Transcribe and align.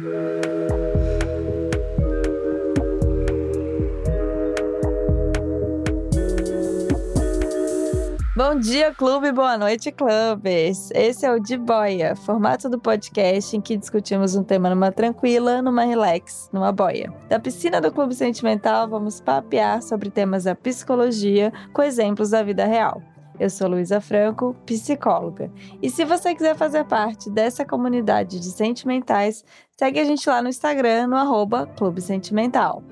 Bom 0.00 0.08
dia, 8.58 8.94
clube, 8.94 9.30
boa 9.32 9.58
noite, 9.58 9.92
clubes. 9.92 10.88
Esse 10.94 11.26
é 11.26 11.30
o 11.30 11.38
De 11.38 11.58
Boia, 11.58 12.16
formato 12.16 12.70
do 12.70 12.78
podcast 12.78 13.54
em 13.54 13.60
que 13.60 13.76
discutimos 13.76 14.34
um 14.34 14.42
tema 14.42 14.70
numa 14.70 14.90
tranquila, 14.90 15.60
numa 15.60 15.84
relax, 15.84 16.48
numa 16.50 16.72
boia. 16.72 17.12
Da 17.28 17.38
piscina 17.38 17.82
do 17.82 17.92
Clube 17.92 18.14
Sentimental, 18.14 18.88
vamos 18.88 19.20
papear 19.20 19.82
sobre 19.82 20.08
temas 20.08 20.44
da 20.44 20.54
psicologia 20.54 21.52
com 21.74 21.82
exemplos 21.82 22.30
da 22.30 22.42
vida 22.42 22.64
real. 22.64 23.02
Eu 23.40 23.48
sou 23.48 23.68
Luísa 23.68 24.02
Franco, 24.02 24.54
psicóloga. 24.66 25.50
E 25.80 25.88
se 25.88 26.04
você 26.04 26.34
quiser 26.34 26.54
fazer 26.54 26.84
parte 26.84 27.30
dessa 27.30 27.64
comunidade 27.64 28.38
de 28.38 28.50
sentimentais, 28.50 29.42
segue 29.78 29.98
a 29.98 30.04
gente 30.04 30.28
lá 30.28 30.42
no 30.42 30.50
Instagram, 30.50 31.06
no 31.06 31.16
arroba 31.16 31.66
Clube 31.66 32.02
Sentimental. 32.02 32.82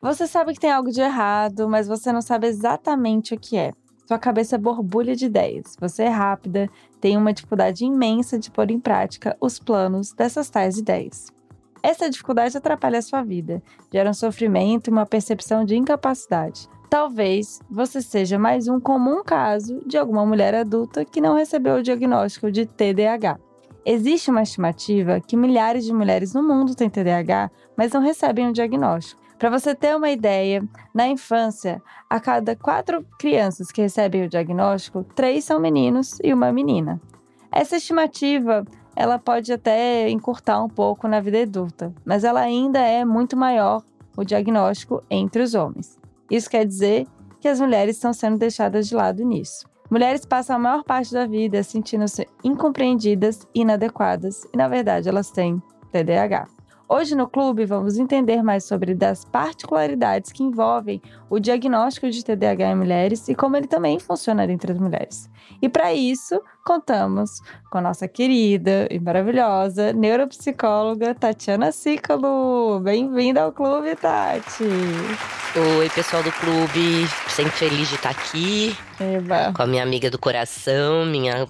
Você 0.00 0.26
sabe 0.26 0.54
que 0.54 0.60
tem 0.60 0.72
algo 0.72 0.90
de 0.90 1.02
errado, 1.02 1.68
mas 1.68 1.86
você 1.86 2.10
não 2.10 2.22
sabe 2.22 2.46
exatamente 2.46 3.34
o 3.34 3.38
que 3.38 3.58
é. 3.58 3.74
Sua 4.06 4.18
cabeça 4.18 4.54
é 4.54 4.58
borbulha 4.58 5.14
de 5.14 5.26
ideias. 5.26 5.76
Você 5.78 6.04
é 6.04 6.08
rápida, 6.08 6.70
tem 6.98 7.14
uma 7.18 7.34
dificuldade 7.34 7.84
imensa 7.84 8.38
de 8.38 8.50
pôr 8.50 8.70
em 8.70 8.80
prática 8.80 9.36
os 9.38 9.58
planos 9.58 10.14
dessas 10.14 10.48
tais 10.48 10.78
ideias. 10.78 11.26
Essa 11.82 12.10
dificuldade 12.10 12.56
atrapalha 12.56 12.98
a 12.98 13.02
sua 13.02 13.22
vida, 13.22 13.62
gera 13.92 14.10
um 14.10 14.14
sofrimento 14.14 14.90
uma 14.90 15.06
percepção 15.06 15.64
de 15.64 15.76
incapacidade. 15.76 16.68
Talvez 16.90 17.60
você 17.70 18.00
seja 18.00 18.38
mais 18.38 18.66
um 18.66 18.80
comum 18.80 19.22
caso 19.22 19.82
de 19.86 19.98
alguma 19.98 20.24
mulher 20.24 20.54
adulta 20.54 21.04
que 21.04 21.20
não 21.20 21.34
recebeu 21.34 21.76
o 21.76 21.82
diagnóstico 21.82 22.50
de 22.50 22.64
TDAH. 22.64 23.38
Existe 23.84 24.30
uma 24.30 24.42
estimativa 24.42 25.20
que 25.20 25.36
milhares 25.36 25.84
de 25.84 25.92
mulheres 25.92 26.34
no 26.34 26.42
mundo 26.42 26.74
têm 26.74 26.90
TDAH, 26.90 27.50
mas 27.76 27.92
não 27.92 28.00
recebem 28.00 28.48
o 28.48 28.52
diagnóstico. 28.52 29.20
Para 29.38 29.50
você 29.50 29.74
ter 29.74 29.94
uma 29.94 30.10
ideia, 30.10 30.66
na 30.92 31.06
infância, 31.06 31.80
a 32.10 32.18
cada 32.18 32.56
quatro 32.56 33.04
crianças 33.18 33.70
que 33.70 33.80
recebem 33.80 34.24
o 34.24 34.28
diagnóstico, 34.28 35.04
três 35.14 35.44
são 35.44 35.60
meninos 35.60 36.18
e 36.24 36.34
uma 36.34 36.50
menina. 36.50 37.00
Essa 37.52 37.76
estimativa 37.76 38.64
ela 38.98 39.16
pode 39.16 39.52
até 39.52 40.10
encurtar 40.10 40.60
um 40.60 40.68
pouco 40.68 41.06
na 41.06 41.20
vida 41.20 41.40
adulta, 41.40 41.94
mas 42.04 42.24
ela 42.24 42.40
ainda 42.40 42.80
é 42.80 43.04
muito 43.04 43.36
maior 43.36 43.80
o 44.16 44.24
diagnóstico 44.24 45.04
entre 45.08 45.40
os 45.40 45.54
homens. 45.54 45.96
Isso 46.28 46.50
quer 46.50 46.66
dizer 46.66 47.06
que 47.40 47.46
as 47.46 47.60
mulheres 47.60 47.94
estão 47.94 48.12
sendo 48.12 48.36
deixadas 48.36 48.88
de 48.88 48.96
lado 48.96 49.24
nisso. 49.24 49.64
Mulheres 49.88 50.26
passam 50.26 50.56
a 50.56 50.58
maior 50.58 50.82
parte 50.82 51.14
da 51.14 51.26
vida 51.26 51.62
sentindo-se 51.62 52.26
incompreendidas, 52.42 53.46
inadequadas 53.54 54.44
e, 54.52 54.56
na 54.56 54.66
verdade, 54.66 55.08
elas 55.08 55.30
têm 55.30 55.62
TDAH. 55.92 56.57
Hoje 56.90 57.14
no 57.14 57.28
clube 57.28 57.66
vamos 57.66 57.98
entender 57.98 58.42
mais 58.42 58.64
sobre 58.64 58.94
das 58.94 59.22
particularidades 59.22 60.32
que 60.32 60.42
envolvem 60.42 61.02
o 61.28 61.38
diagnóstico 61.38 62.08
de 62.08 62.24
TDAH 62.24 62.70
em 62.70 62.74
mulheres 62.76 63.28
e 63.28 63.34
como 63.34 63.58
ele 63.58 63.66
também 63.66 63.98
funciona 63.98 64.50
entre 64.50 64.72
as 64.72 64.78
mulheres. 64.78 65.28
E 65.60 65.68
para 65.68 65.92
isso, 65.92 66.40
contamos 66.64 67.42
com 67.70 67.76
a 67.76 67.82
nossa 67.82 68.08
querida 68.08 68.88
e 68.90 68.98
maravilhosa 68.98 69.92
neuropsicóloga 69.92 71.14
Tatiana 71.14 71.72
Ciclo. 71.72 72.80
Bem-vinda 72.80 73.42
ao 73.42 73.52
clube, 73.52 73.94
Tati. 73.94 74.64
Oi, 74.64 75.90
pessoal 75.90 76.22
do 76.22 76.32
clube. 76.32 77.06
Sempre 77.28 77.52
feliz 77.52 77.88
de 77.88 77.96
estar 77.96 78.10
aqui. 78.10 78.74
Eba. 79.00 79.52
Com 79.54 79.62
a 79.62 79.66
minha 79.66 79.82
amiga 79.82 80.10
do 80.10 80.18
coração, 80.18 81.06
minha 81.06 81.46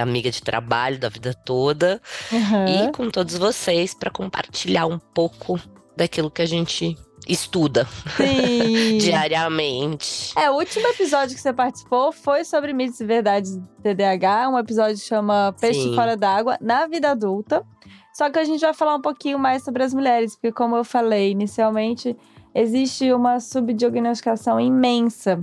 amiga 0.00 0.30
de 0.30 0.42
trabalho 0.42 0.98
da 0.98 1.08
vida 1.08 1.34
toda. 1.34 2.00
Uhum. 2.32 2.88
E 2.88 2.92
com 2.92 3.10
todos 3.10 3.36
vocês 3.36 3.94
para 3.94 4.10
compartilhar 4.10 4.86
um 4.86 4.98
pouco 4.98 5.60
daquilo 5.96 6.30
que 6.30 6.42
a 6.42 6.46
gente 6.46 6.96
estuda 7.28 7.86
diariamente. 8.98 10.32
É, 10.36 10.50
o 10.50 10.54
último 10.54 10.86
episódio 10.88 11.34
que 11.34 11.40
você 11.40 11.52
participou 11.52 12.12
foi 12.12 12.44
sobre 12.44 12.72
mitos 12.72 13.00
e 13.00 13.04
verdades 13.04 13.56
do 13.56 13.66
TDAH, 13.82 14.48
um 14.48 14.58
episódio 14.58 14.96
que 14.96 15.04
chama 15.04 15.54
Peixe 15.60 15.82
Sim. 15.82 15.94
Fora 15.94 16.16
d'Água 16.16 16.56
na 16.60 16.86
vida 16.86 17.10
adulta. 17.10 17.64
Só 18.12 18.28
que 18.30 18.38
a 18.38 18.44
gente 18.44 18.60
vai 18.60 18.74
falar 18.74 18.96
um 18.96 19.00
pouquinho 19.00 19.38
mais 19.38 19.62
sobre 19.62 19.82
as 19.82 19.94
mulheres, 19.94 20.34
porque 20.34 20.50
como 20.50 20.76
eu 20.76 20.84
falei 20.84 21.30
inicialmente, 21.30 22.16
existe 22.54 23.12
uma 23.12 23.38
subdiagnosticação 23.38 24.58
imensa 24.58 25.42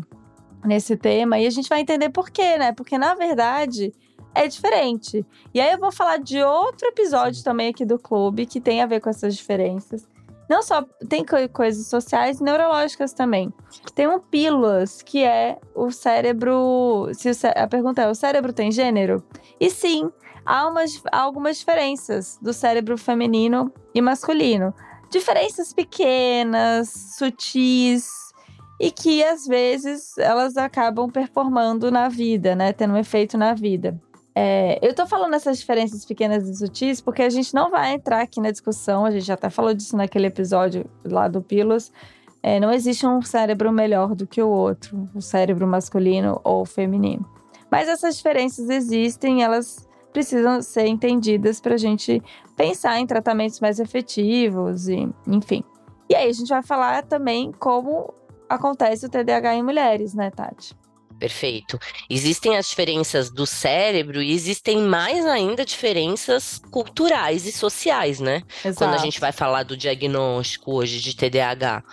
nesse 0.66 0.96
tema 0.96 1.40
e 1.40 1.48
a 1.48 1.50
gente 1.50 1.70
vai 1.70 1.82
entender 1.82 2.10
por 2.10 2.30
quê, 2.30 2.58
né? 2.58 2.72
Porque 2.72 2.98
na 2.98 3.16
verdade 3.16 3.94
é 4.34 4.48
diferente. 4.48 5.26
E 5.54 5.60
aí 5.60 5.72
eu 5.72 5.80
vou 5.80 5.92
falar 5.92 6.18
de 6.18 6.42
outro 6.44 6.88
episódio 6.88 7.44
também 7.44 7.70
aqui 7.70 7.86
do 7.86 7.98
clube 7.98 8.46
que 8.46 8.62
tem 8.62 8.82
a 8.82 8.86
ver 8.86 9.02
com 9.02 9.10
essas 9.10 9.36
diferenças. 9.36 10.08
Não 10.50 10.62
só 10.62 10.86
tem 11.10 11.26
coisas 11.52 11.88
sociais 11.88 12.40
e 12.40 12.44
neurológicas 12.44 13.12
também. 13.12 13.54
Tem 13.94 14.08
um 14.08 14.20
pílulas, 14.20 15.02
que 15.02 15.24
é 15.24 15.58
o 15.76 15.92
cérebro. 15.92 17.10
Se 17.14 17.30
a 17.48 17.68
pergunta 17.68 18.02
é: 18.02 18.10
o 18.10 18.16
cérebro 18.16 18.54
tem 18.54 18.72
gênero? 18.72 19.22
E 19.60 19.70
sim, 19.70 20.10
há, 20.46 20.68
umas, 20.70 21.02
há 21.12 21.20
algumas 21.20 21.58
diferenças 21.58 22.40
do 22.42 22.54
cérebro 22.54 22.98
feminino 22.98 23.74
e 23.94 24.02
masculino. 24.02 24.74
Diferenças 25.10 25.74
pequenas, 25.74 27.16
sutis, 27.18 28.27
e 28.80 28.92
que 28.92 29.24
às 29.24 29.46
vezes 29.46 30.18
elas 30.18 30.56
acabam 30.58 31.10
performando 31.10 31.92
na 31.92 32.10
vida, 32.10 32.56
né? 32.56 32.74
Tendo 32.74 32.94
um 32.94 32.98
efeito 32.98 33.38
na 33.38 33.54
vida. 33.54 34.00
É, 34.36 34.78
eu 34.88 34.94
tô 34.94 35.08
falando 35.08 35.34
essas 35.34 35.58
diferenças 35.58 36.06
pequenas 36.06 36.48
e 36.48 36.56
sutis 36.56 37.02
porque 37.02 37.24
a 37.24 37.30
gente 37.30 37.56
não 37.56 37.72
vai 37.72 37.94
entrar 37.94 38.22
aqui 38.22 38.40
na 38.40 38.52
discussão, 38.52 39.04
a 39.04 39.10
gente 39.10 39.26
já 39.26 39.34
até 39.34 39.50
falou 39.50 39.74
disso 39.74 39.98
naquele 39.98 40.28
episódio 40.28 40.86
lá 41.04 41.28
do 41.28 41.42
Pilos. 41.42 41.92
É, 42.44 42.60
não 42.60 42.72
existe 42.72 43.06
um 43.06 43.20
cérebro 43.22 43.72
melhor 43.72 44.14
do 44.14 44.28
que 44.28 44.42
o 44.42 44.48
outro, 44.48 45.10
o 45.16 45.22
cérebro 45.22 45.66
masculino 45.66 46.40
ou 46.44 46.66
feminino. 46.66 47.26
Mas 47.70 47.90
essas 47.90 48.16
diferenças 48.16 48.70
existem, 48.70 49.44
elas 49.44 49.88
precisam 50.14 50.62
ser 50.62 50.86
entendidas 50.86 51.60
para 51.60 51.74
a 51.74 51.78
gente 51.78 52.22
pensar 52.56 53.00
em 53.00 53.08
tratamentos 53.08 53.60
mais 53.60 53.80
efetivos 53.80 54.88
e, 54.88 55.10
enfim. 55.26 55.64
E 56.10 56.16
aí 56.16 56.30
a 56.30 56.34
gente 56.34 56.50
vai 56.50 56.64
falar 56.64 57.04
também 57.04 57.52
como 57.52 58.14
acontece 58.50 59.06
o 59.06 59.10
TDAH 59.10 59.56
em 59.56 59.64
mulheres, 59.64 60.14
né, 60.14 60.32
Tati? 60.32 60.76
Perfeito. 61.20 61.80
Existem 62.10 62.58
as 62.58 62.70
diferenças 62.70 63.32
do 63.32 63.46
cérebro 63.46 64.22
e 64.22 64.32
existem 64.32 64.78
mais 64.78 65.26
ainda 65.26 65.66
diferenças 65.66 66.62
culturais 66.70 67.46
e 67.46 67.52
sociais, 67.52 68.20
né? 68.20 68.44
Exato. 68.64 68.78
Quando 68.78 68.94
a 68.94 69.04
gente 69.04 69.20
vai 69.20 69.32
falar 69.32 69.64
do 69.64 69.76
diagnóstico 69.76 70.74
hoje 70.74 71.00
de 71.00 71.16
TDAH. 71.16 71.84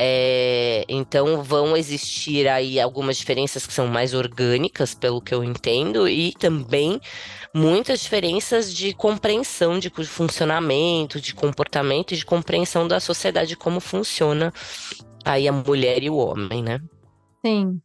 É, 0.00 0.84
então 0.88 1.42
vão 1.42 1.76
existir 1.76 2.46
aí 2.46 2.78
algumas 2.78 3.16
diferenças 3.16 3.66
que 3.66 3.72
são 3.72 3.88
mais 3.88 4.14
orgânicas, 4.14 4.94
pelo 4.94 5.20
que 5.20 5.34
eu 5.34 5.42
entendo, 5.42 6.08
e 6.08 6.32
também 6.34 7.00
muitas 7.52 8.00
diferenças 8.00 8.72
de 8.72 8.92
compreensão 8.92 9.76
de 9.76 9.90
funcionamento, 10.06 11.20
de 11.20 11.34
comportamento 11.34 12.14
e 12.14 12.16
de 12.16 12.24
compreensão 12.24 12.86
da 12.86 13.00
sociedade 13.00 13.56
como 13.56 13.80
funciona 13.80 14.52
aí 15.28 15.46
a 15.46 15.52
mulher 15.52 16.02
e 16.02 16.10
o 16.10 16.16
homem, 16.16 16.62
né? 16.62 16.80
Sim. 17.44 17.80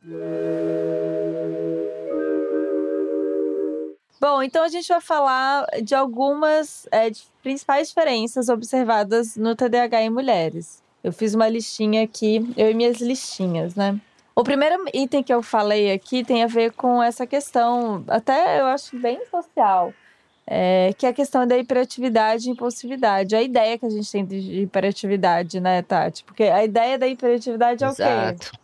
Bom, 4.20 4.42
então 4.42 4.64
a 4.64 4.70
gente 4.70 4.88
vai 4.88 5.02
falar 5.02 5.66
de 5.84 5.94
algumas 5.94 6.88
é, 6.92 7.10
de 7.10 7.24
principais 7.42 7.90
diferenças 7.90 8.48
observadas 8.48 9.36
no 9.36 9.56
TDAH 9.56 10.04
em 10.04 10.10
mulheres. 10.10 10.82
Eu 11.04 11.12
fiz 11.12 11.34
uma 11.34 11.50
listinha 11.50 12.04
aqui, 12.04 12.50
eu 12.56 12.72
e 12.72 12.74
minhas 12.74 13.02
listinhas, 13.02 13.76
né? 13.76 14.00
O 14.34 14.44
primeiro 14.44 14.84
item 14.94 15.22
que 15.22 15.34
eu 15.34 15.44
falei 15.44 15.92
aqui 15.92 16.24
tem 16.24 16.44
a 16.44 16.48
ver 16.48 16.72
com 16.72 17.04
essa 17.04 17.28
questão, 17.28 18.04
até 18.08 18.62
eu 18.62 18.66
acho 18.66 18.98
bem 18.98 19.20
social, 19.30 19.94
é, 20.46 20.94
que 20.98 21.06
é 21.06 21.10
a 21.10 21.14
questão 21.14 21.48
da 21.48 21.58
hiperatividade 21.58 22.48
e 22.48 22.52
impulsividade. 22.52 23.36
A 23.36 23.42
ideia 23.42 23.78
que 23.78 23.86
a 23.86 23.90
gente 23.90 24.12
tem 24.12 24.26
de 24.26 24.62
hiperatividade, 24.62 25.60
né, 25.60 25.82
Tati? 25.82 26.24
Porque 26.24 26.44
a 26.44 26.64
ideia 26.64 26.98
da 26.98 27.08
hiperatividade 27.08 27.84
é 27.84 27.88
Exato. 27.88 28.48
o 28.48 28.52
quê? 28.52 28.64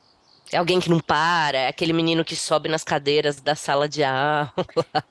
É 0.51 0.57
alguém 0.57 0.80
que 0.80 0.89
não 0.89 1.00
para, 1.00 1.59
é 1.59 1.68
aquele 1.68 1.94
menino 1.94 2.25
que 2.25 2.36
sobe 2.36 2.68
nas 2.69 2.83
cadeiras 2.83 3.39
da 3.39 3.53
sala 3.56 3.88
de 3.88 4.03
aula. 4.03 4.51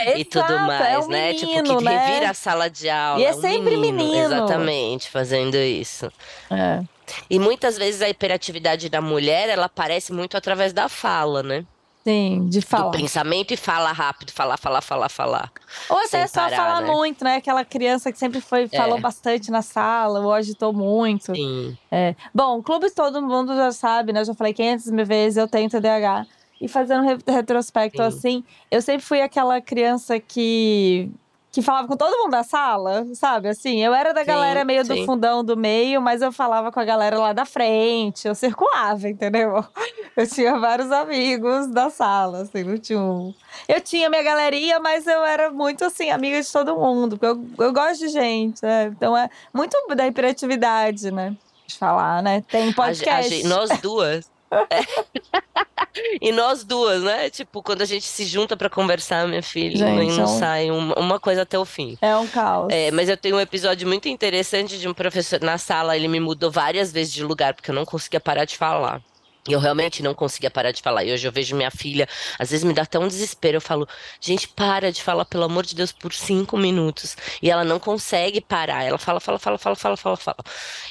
É, 0.00 0.16
e 0.16 0.24
tudo 0.24 0.52
é 0.52 0.58
mais, 0.58 0.94
é 0.94 0.98
um 1.00 1.08
né? 1.08 1.32
Menino, 1.32 1.64
tipo, 1.64 1.78
que 1.78 1.84
né? 1.84 2.06
revira 2.06 2.30
a 2.30 2.34
sala 2.34 2.70
de 2.70 2.88
aula. 2.88 3.20
E 3.20 3.24
é 3.24 3.32
sempre 3.32 3.76
um 3.76 3.80
menino, 3.80 3.96
menino. 3.96 4.24
Exatamente, 4.26 5.10
fazendo 5.10 5.56
isso. 5.56 6.10
É. 6.48 6.84
E 7.28 7.36
muitas 7.36 7.76
vezes 7.76 8.00
a 8.00 8.08
hiperatividade 8.08 8.88
da 8.88 9.00
mulher, 9.00 9.48
ela 9.48 9.66
aparece 9.66 10.12
muito 10.12 10.36
através 10.36 10.72
da 10.72 10.88
fala, 10.88 11.42
né? 11.42 11.64
Sim, 12.04 12.46
de 12.48 12.60
falar. 12.60 12.90
Do 12.90 12.98
pensamento 12.98 13.52
e 13.52 13.56
fala 13.56 13.92
rápido, 13.92 14.30
falar, 14.32 14.56
falar, 14.56 14.80
falar, 14.80 15.08
falar. 15.08 15.52
Ou 15.90 15.98
até 15.98 16.26
só 16.26 16.42
parar, 16.42 16.56
falar 16.56 16.80
né? 16.82 16.90
muito, 16.90 17.24
né? 17.24 17.36
Aquela 17.36 17.64
criança 17.64 18.10
que 18.10 18.18
sempre 18.18 18.40
foi, 18.40 18.68
falou 18.68 18.98
é. 18.98 19.00
bastante 19.00 19.50
na 19.50 19.62
sala, 19.62 20.20
ou 20.20 20.32
agitou 20.32 20.72
muito. 20.72 21.34
Sim. 21.34 21.76
É. 21.90 22.14
Bom, 22.34 22.62
clube 22.62 22.90
todo 22.90 23.20
mundo 23.20 23.54
já 23.54 23.72
sabe, 23.72 24.12
né? 24.12 24.20
Eu 24.20 24.24
já 24.24 24.34
falei 24.34 24.54
500 24.54 24.90
mil 24.90 25.04
vezes, 25.04 25.36
eu 25.36 25.48
tenho 25.48 25.68
TDAH. 25.68 26.26
E 26.60 26.66
fazendo 26.66 27.06
retrospecto 27.26 27.98
Sim. 27.98 28.08
assim, 28.08 28.44
eu 28.70 28.82
sempre 28.82 29.04
fui 29.04 29.20
aquela 29.20 29.60
criança 29.60 30.18
que 30.18 31.08
que 31.50 31.62
falava 31.62 31.88
com 31.88 31.96
todo 31.96 32.16
mundo 32.18 32.30
da 32.30 32.42
sala, 32.42 33.06
sabe? 33.14 33.48
Assim, 33.48 33.82
eu 33.82 33.94
era 33.94 34.12
da 34.12 34.20
sim, 34.20 34.26
galera 34.26 34.64
meio 34.64 34.84
sim. 34.84 34.94
do 34.94 35.06
fundão 35.06 35.42
do 35.42 35.56
meio, 35.56 36.00
mas 36.00 36.20
eu 36.20 36.30
falava 36.30 36.70
com 36.70 36.78
a 36.78 36.84
galera 36.84 37.18
lá 37.18 37.32
da 37.32 37.46
frente, 37.46 38.28
eu 38.28 38.34
circulava, 38.34 39.08
entendeu? 39.08 39.64
Eu 40.16 40.26
tinha 40.26 40.58
vários 40.58 40.90
amigos 40.90 41.68
da 41.68 41.90
sala, 41.90 42.42
assim, 42.42 42.64
não 42.64 42.76
tinha 42.76 42.98
um. 42.98 43.32
Eu 43.68 43.80
tinha 43.80 44.10
minha 44.10 44.22
galeria, 44.24 44.80
mas 44.80 45.06
eu 45.06 45.24
era 45.24 45.48
muito, 45.48 45.84
assim, 45.84 46.10
amiga 46.10 46.42
de 46.42 46.52
todo 46.52 46.74
mundo, 46.74 47.16
porque 47.16 47.40
eu, 47.60 47.66
eu 47.66 47.72
gosto 47.72 48.00
de 48.00 48.08
gente, 48.08 48.60
né? 48.60 48.86
Então 48.86 49.16
é 49.16 49.30
muito 49.54 49.76
da 49.94 50.08
hiperatividade, 50.08 51.12
né? 51.12 51.36
De 51.68 51.78
falar, 51.78 52.20
né? 52.20 52.42
Tem 52.48 52.72
podcast. 52.72 53.32
A, 53.32 53.46
a, 53.46 53.48
nós 53.48 53.80
duas. 53.80 54.28
É. 54.50 55.38
e 56.20 56.32
nós 56.32 56.64
duas, 56.64 57.02
né? 57.02 57.30
Tipo, 57.30 57.62
quando 57.62 57.82
a 57.82 57.84
gente 57.84 58.04
se 58.04 58.24
junta 58.24 58.56
para 58.56 58.70
conversar, 58.70 59.26
minha 59.28 59.42
filha, 59.42 59.76
gente, 59.76 60.16
não 60.16 60.24
é 60.24 60.26
um... 60.26 60.38
sai 60.38 60.70
uma, 60.70 60.94
uma, 60.98 61.20
coisa 61.20 61.42
até 61.42 61.58
o 61.58 61.64
fim. 61.64 61.96
É 62.00 62.16
um 62.16 62.26
caos. 62.26 62.68
É, 62.72 62.90
mas 62.90 63.08
eu 63.08 63.16
tenho 63.16 63.36
um 63.36 63.40
episódio 63.40 63.86
muito 63.86 64.08
interessante 64.08 64.78
de 64.78 64.88
um 64.88 64.94
professor 64.94 65.40
na 65.40 65.58
sala, 65.58 65.96
ele 65.96 66.08
me 66.08 66.20
mudou 66.20 66.50
várias 66.50 66.92
vezes 66.92 67.12
de 67.12 67.22
lugar, 67.22 67.54
porque 67.54 67.70
eu 67.70 67.74
não 67.74 67.84
conseguia 67.84 68.20
parar 68.20 68.44
de 68.44 68.56
falar. 68.56 69.02
E 69.48 69.52
eu 69.54 69.60
realmente 69.60 70.02
não 70.02 70.14
conseguia 70.14 70.50
parar 70.50 70.72
de 70.72 70.82
falar. 70.82 71.04
E 71.04 71.12
hoje 71.12 71.26
eu 71.26 71.32
vejo 71.32 71.56
minha 71.56 71.70
filha, 71.70 72.06
às 72.38 72.50
vezes 72.50 72.64
me 72.64 72.74
dá 72.74 72.82
até 72.82 72.98
um 72.98 73.08
desespero. 73.08 73.56
Eu 73.56 73.60
falo, 73.62 73.88
gente, 74.20 74.46
para 74.46 74.92
de 74.92 75.02
falar, 75.02 75.24
pelo 75.24 75.44
amor 75.44 75.64
de 75.64 75.74
Deus, 75.74 75.90
por 75.90 76.12
cinco 76.12 76.58
minutos. 76.58 77.16
E 77.42 77.50
ela 77.50 77.64
não 77.64 77.78
consegue 77.78 78.42
parar. 78.42 78.84
Ela 78.84 78.98
fala, 78.98 79.18
fala, 79.18 79.38
fala, 79.38 79.56
fala, 79.56 79.74
fala, 79.74 79.96
fala, 79.96 80.16
fala. 80.16 80.36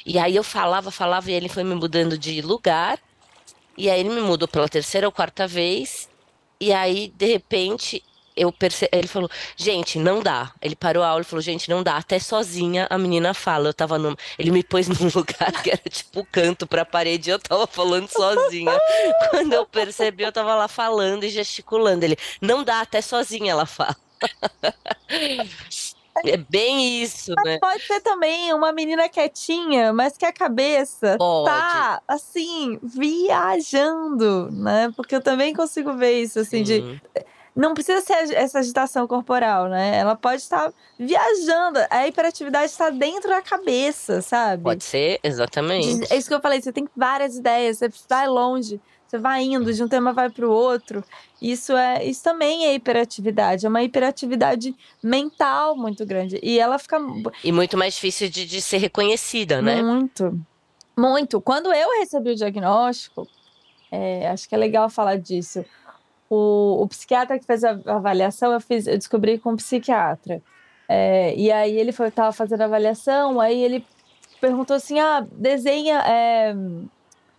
E 0.04 0.18
aí 0.18 0.34
eu 0.34 0.42
falava, 0.42 0.90
falava, 0.90 1.30
e 1.30 1.34
ele 1.34 1.48
foi 1.48 1.62
me 1.62 1.74
mudando 1.76 2.18
de 2.18 2.42
lugar. 2.42 2.98
E 3.78 3.88
aí 3.88 4.00
ele 4.00 4.10
me 4.10 4.20
mudou 4.20 4.48
pela 4.48 4.68
terceira 4.68 5.06
ou 5.06 5.12
quarta 5.12 5.46
vez. 5.46 6.08
E 6.60 6.72
aí, 6.72 7.12
de 7.16 7.26
repente, 7.26 8.02
eu 8.36 8.50
perce... 8.50 8.88
ele 8.90 9.06
falou, 9.06 9.30
gente, 9.56 10.00
não 10.00 10.20
dá. 10.20 10.52
Ele 10.60 10.74
parou 10.74 11.04
a 11.04 11.08
aula 11.08 11.20
e 11.20 11.24
falou, 11.24 11.40
gente, 11.40 11.70
não 11.70 11.80
dá. 11.80 11.96
Até 11.96 12.18
sozinha 12.18 12.88
a 12.90 12.98
menina 12.98 13.32
fala. 13.32 13.68
Eu 13.68 13.74
tava 13.74 13.96
no. 13.96 14.16
Ele 14.36 14.50
me 14.50 14.64
pôs 14.64 14.88
num 14.90 15.10
lugar 15.14 15.52
que 15.62 15.70
era 15.70 15.82
tipo 15.88 16.26
canto 16.32 16.66
pra 16.66 16.84
parede 16.84 17.30
e 17.30 17.32
eu 17.32 17.38
tava 17.38 17.68
falando 17.68 18.08
sozinha. 18.08 18.76
Quando 19.30 19.52
eu 19.52 19.64
percebi, 19.64 20.24
eu 20.24 20.32
tava 20.32 20.56
lá 20.56 20.66
falando 20.66 21.22
e 21.22 21.28
gesticulando. 21.28 22.04
Ele, 22.04 22.16
não 22.40 22.64
dá, 22.64 22.80
até 22.80 23.00
sozinha 23.00 23.52
ela 23.52 23.66
fala. 23.66 23.96
É 26.24 26.36
bem 26.36 27.02
isso, 27.02 27.32
mas 27.36 27.44
né? 27.44 27.58
Pode 27.60 27.82
ser 27.82 28.00
também 28.00 28.52
uma 28.52 28.72
menina 28.72 29.08
quietinha, 29.08 29.92
mas 29.92 30.16
que 30.16 30.24
a 30.24 30.32
cabeça 30.32 31.16
pode. 31.18 31.50
tá, 31.50 32.02
assim, 32.06 32.78
viajando, 32.82 34.50
né? 34.50 34.92
Porque 34.96 35.14
eu 35.14 35.22
também 35.22 35.54
consigo 35.54 35.92
ver 35.94 36.22
isso, 36.22 36.40
assim, 36.40 36.64
Sim. 36.64 36.82
de. 36.82 37.02
Não 37.56 37.74
precisa 37.74 38.00
ser 38.00 38.32
essa 38.34 38.60
agitação 38.60 39.04
corporal, 39.08 39.68
né? 39.68 39.98
Ela 39.98 40.14
pode 40.14 40.40
estar 40.42 40.72
viajando. 40.96 41.80
A 41.90 42.06
hiperatividade 42.06 42.70
está 42.70 42.88
dentro 42.88 43.28
da 43.28 43.42
cabeça, 43.42 44.22
sabe? 44.22 44.62
Pode 44.62 44.84
ser, 44.84 45.18
exatamente. 45.24 46.06
É 46.08 46.16
isso 46.16 46.28
que 46.28 46.34
eu 46.34 46.40
falei. 46.40 46.62
Você 46.62 46.72
tem 46.72 46.88
várias 46.96 47.36
ideias, 47.36 47.78
você 47.78 47.90
vai 48.08 48.28
longe. 48.28 48.80
Você 49.08 49.16
vai 49.16 49.42
indo 49.42 49.72
de 49.72 49.82
um 49.82 49.88
tema 49.88 50.12
vai 50.12 50.28
para 50.28 50.46
o 50.46 50.50
outro. 50.50 51.02
Isso 51.40 51.74
é, 51.74 52.04
isso 52.04 52.22
também 52.22 52.66
é 52.66 52.74
hiperatividade, 52.74 53.64
é 53.64 53.68
uma 53.68 53.82
hiperatividade 53.82 54.76
mental 55.02 55.74
muito 55.74 56.04
grande 56.04 56.38
e 56.42 56.58
ela 56.58 56.78
fica 56.78 57.00
e 57.42 57.50
muito 57.50 57.78
mais 57.78 57.94
difícil 57.94 58.28
de, 58.28 58.44
de 58.44 58.60
ser 58.60 58.76
reconhecida, 58.76 59.62
né? 59.62 59.80
Muito, 59.82 60.38
muito. 60.94 61.40
Quando 61.40 61.72
eu 61.72 61.98
recebi 62.00 62.32
o 62.32 62.36
diagnóstico, 62.36 63.26
é, 63.90 64.28
acho 64.28 64.46
que 64.46 64.54
é 64.54 64.58
legal 64.58 64.90
falar 64.90 65.16
disso. 65.16 65.64
O, 66.28 66.82
o, 66.82 66.88
psiquiatra 66.88 67.38
que 67.38 67.46
fez 67.46 67.64
a 67.64 67.80
avaliação, 67.86 68.52
eu, 68.52 68.60
fiz, 68.60 68.86
eu 68.86 68.98
descobri 68.98 69.38
com 69.38 69.52
um 69.52 69.56
psiquiatra. 69.56 70.42
É, 70.86 71.34
e 71.34 71.50
aí 71.50 71.78
ele 71.78 71.92
foi, 71.92 72.10
tava 72.10 72.32
fazendo 72.32 72.60
a 72.60 72.66
avaliação, 72.66 73.40
aí 73.40 73.58
ele 73.58 73.86
perguntou 74.38 74.76
assim: 74.76 74.98
ah, 74.98 75.26
desenha, 75.32 76.00
é, 76.00 76.54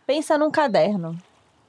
pensa 0.08 0.36
num 0.36 0.50
caderno. 0.50 1.16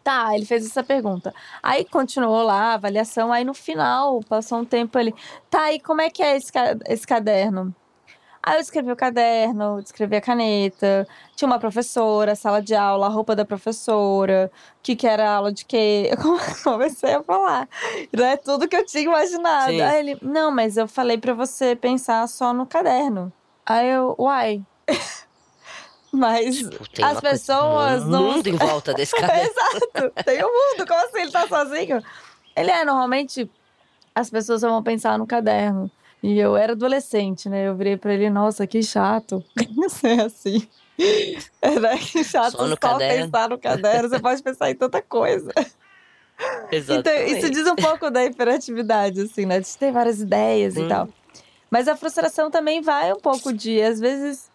Tá, 0.02 0.34
ele 0.34 0.46
fez 0.46 0.64
essa 0.64 0.82
pergunta. 0.82 1.34
Aí 1.62 1.84
continuou 1.84 2.42
lá 2.42 2.72
a 2.72 2.74
avaliação, 2.74 3.32
aí 3.32 3.44
no 3.44 3.54
final, 3.54 4.20
passou 4.28 4.58
um 4.58 4.64
tempo 4.64 4.98
ele, 4.98 5.14
tá, 5.50 5.72
e 5.72 5.80
como 5.80 6.00
é 6.00 6.08
que 6.08 6.22
é 6.22 6.36
esse, 6.36 6.50
esse 6.86 7.06
caderno? 7.06 7.74
Aí 8.42 8.56
eu 8.56 8.60
escrevi 8.60 8.90
o 8.90 8.96
caderno, 8.96 9.78
escrevi 9.80 10.16
a 10.16 10.20
caneta, 10.20 11.06
tinha 11.36 11.46
uma 11.46 11.58
professora, 11.58 12.34
sala 12.34 12.62
de 12.62 12.74
aula, 12.74 13.06
a 13.06 13.10
roupa 13.10 13.36
da 13.36 13.44
professora, 13.44 14.50
o 14.78 14.82
que, 14.82 14.96
que 14.96 15.06
era 15.06 15.30
aula 15.30 15.52
de 15.52 15.64
quê? 15.66 16.10
Eu 16.16 16.62
comecei 16.64 17.14
a 17.14 17.22
falar. 17.22 17.68
Não 18.10 18.24
é 18.24 18.38
tudo 18.38 18.66
que 18.66 18.76
eu 18.76 18.86
tinha 18.86 19.04
imaginado. 19.04 19.70
Sim. 19.72 19.80
Aí 19.82 19.98
ele, 20.00 20.18
não, 20.22 20.50
mas 20.50 20.76
eu 20.78 20.88
falei 20.88 21.18
para 21.18 21.34
você 21.34 21.76
pensar 21.76 22.26
só 22.28 22.52
no 22.54 22.64
caderno. 22.64 23.30
Aí 23.66 23.88
eu, 23.88 24.14
uai. 24.18 24.64
Mas 26.12 26.58
tipo, 26.58 26.84
as 27.02 27.20
pessoas 27.20 28.02
coisa, 28.02 28.18
um 28.18 28.32
mundo 28.32 28.46
em 28.48 28.56
volta 28.56 28.92
desse 28.92 29.14
cara. 29.16 29.44
Exato. 29.44 30.12
Tem 30.24 30.44
um 30.44 30.48
mundo. 30.48 30.86
Como 30.86 31.00
assim 31.00 31.20
ele 31.20 31.30
tá 31.30 31.46
sozinho? 31.46 32.02
Ele 32.56 32.70
é, 32.70 32.84
normalmente, 32.84 33.48
as 34.14 34.28
pessoas 34.28 34.62
vão 34.62 34.82
pensar 34.82 35.18
no 35.18 35.26
caderno. 35.26 35.90
E 36.22 36.38
eu 36.38 36.56
era 36.56 36.72
adolescente, 36.72 37.48
né? 37.48 37.68
Eu 37.68 37.74
virei 37.74 37.96
pra 37.96 38.12
ele, 38.12 38.28
nossa, 38.28 38.66
que 38.66 38.82
chato. 38.82 39.42
Ser 39.88 40.20
assim. 40.20 40.68
Era 41.62 41.96
que 41.96 42.22
chato 42.22 42.52
só, 42.52 42.66
no 42.66 42.76
só 42.80 42.98
pensar 42.98 43.48
no 43.48 43.58
caderno. 43.58 44.08
Você 44.08 44.18
pode 44.18 44.42
pensar 44.42 44.70
em 44.70 44.74
tanta 44.74 45.00
coisa. 45.00 45.50
Exatamente. 46.70 47.08
Então, 47.30 47.38
isso 47.38 47.50
diz 47.50 47.66
um 47.66 47.76
pouco 47.76 48.10
da 48.10 48.24
hiperatividade, 48.24 49.20
assim, 49.20 49.46
né? 49.46 49.60
De 49.60 49.78
ter 49.78 49.92
várias 49.92 50.20
ideias 50.20 50.76
hum. 50.76 50.86
e 50.86 50.88
tal. 50.88 51.08
Mas 51.70 51.86
a 51.86 51.96
frustração 51.96 52.50
também 52.50 52.80
vai 52.80 53.12
um 53.12 53.20
pouco 53.20 53.52
de, 53.52 53.80
às 53.80 54.00
vezes, 54.00 54.49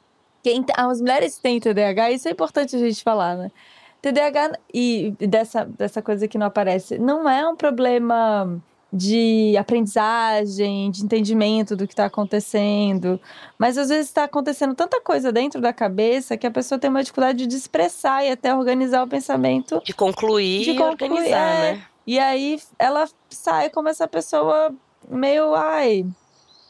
quem, 0.46 0.64
as 0.78 1.02
mulheres 1.02 1.40
têm 1.40 1.60
TDAH, 1.60 2.12
isso 2.12 2.28
é 2.28 2.32
importante 2.32 2.76
a 2.76 2.80
gente 2.80 3.02
falar, 3.02 3.36
né? 3.36 3.52
TDAH 4.00 4.60
e 4.72 5.16
dessa, 5.20 5.66
dessa 5.66 6.04
coisa 6.04 6.28
que 6.28 6.38
não 6.38 6.46
aparece, 6.46 7.00
não 7.00 7.28
é 7.28 7.50
um 7.50 7.56
problema 7.56 8.62
de 8.94 9.58
aprendizagem, 9.58 10.92
de 10.92 11.04
entendimento 11.04 11.76
do 11.76 11.88
que 11.88 11.94
está 11.94 12.06
acontecendo. 12.06 13.20
Mas 13.58 13.76
às 13.76 13.90
vezes 13.90 14.06
está 14.06 14.26
acontecendo 14.26 14.76
tanta 14.76 15.02
coisa 15.02 15.32
dentro 15.32 15.60
da 15.60 15.74
cabeça 15.74 16.38
que 16.38 16.46
a 16.46 16.52
pessoa 16.52 16.78
tem 16.78 16.92
uma 16.92 17.02
dificuldade 17.02 17.48
de 17.48 17.56
expressar 17.56 18.24
e 18.24 18.30
até 18.30 18.56
organizar 18.56 19.04
o 19.04 19.08
pensamento. 19.08 19.82
De 19.84 19.94
concluir, 19.94 20.64
de 20.64 20.76
concluir 20.76 21.10
e 21.10 21.14
organizar, 21.16 21.56
é. 21.56 21.74
né? 21.74 21.84
E 22.06 22.20
aí 22.20 22.60
ela 22.78 23.10
sai 23.32 23.72
como 23.72 23.90
essa 23.90 24.08
pessoa 24.08 24.72
meio, 25.10 25.56
ai, 25.56 26.06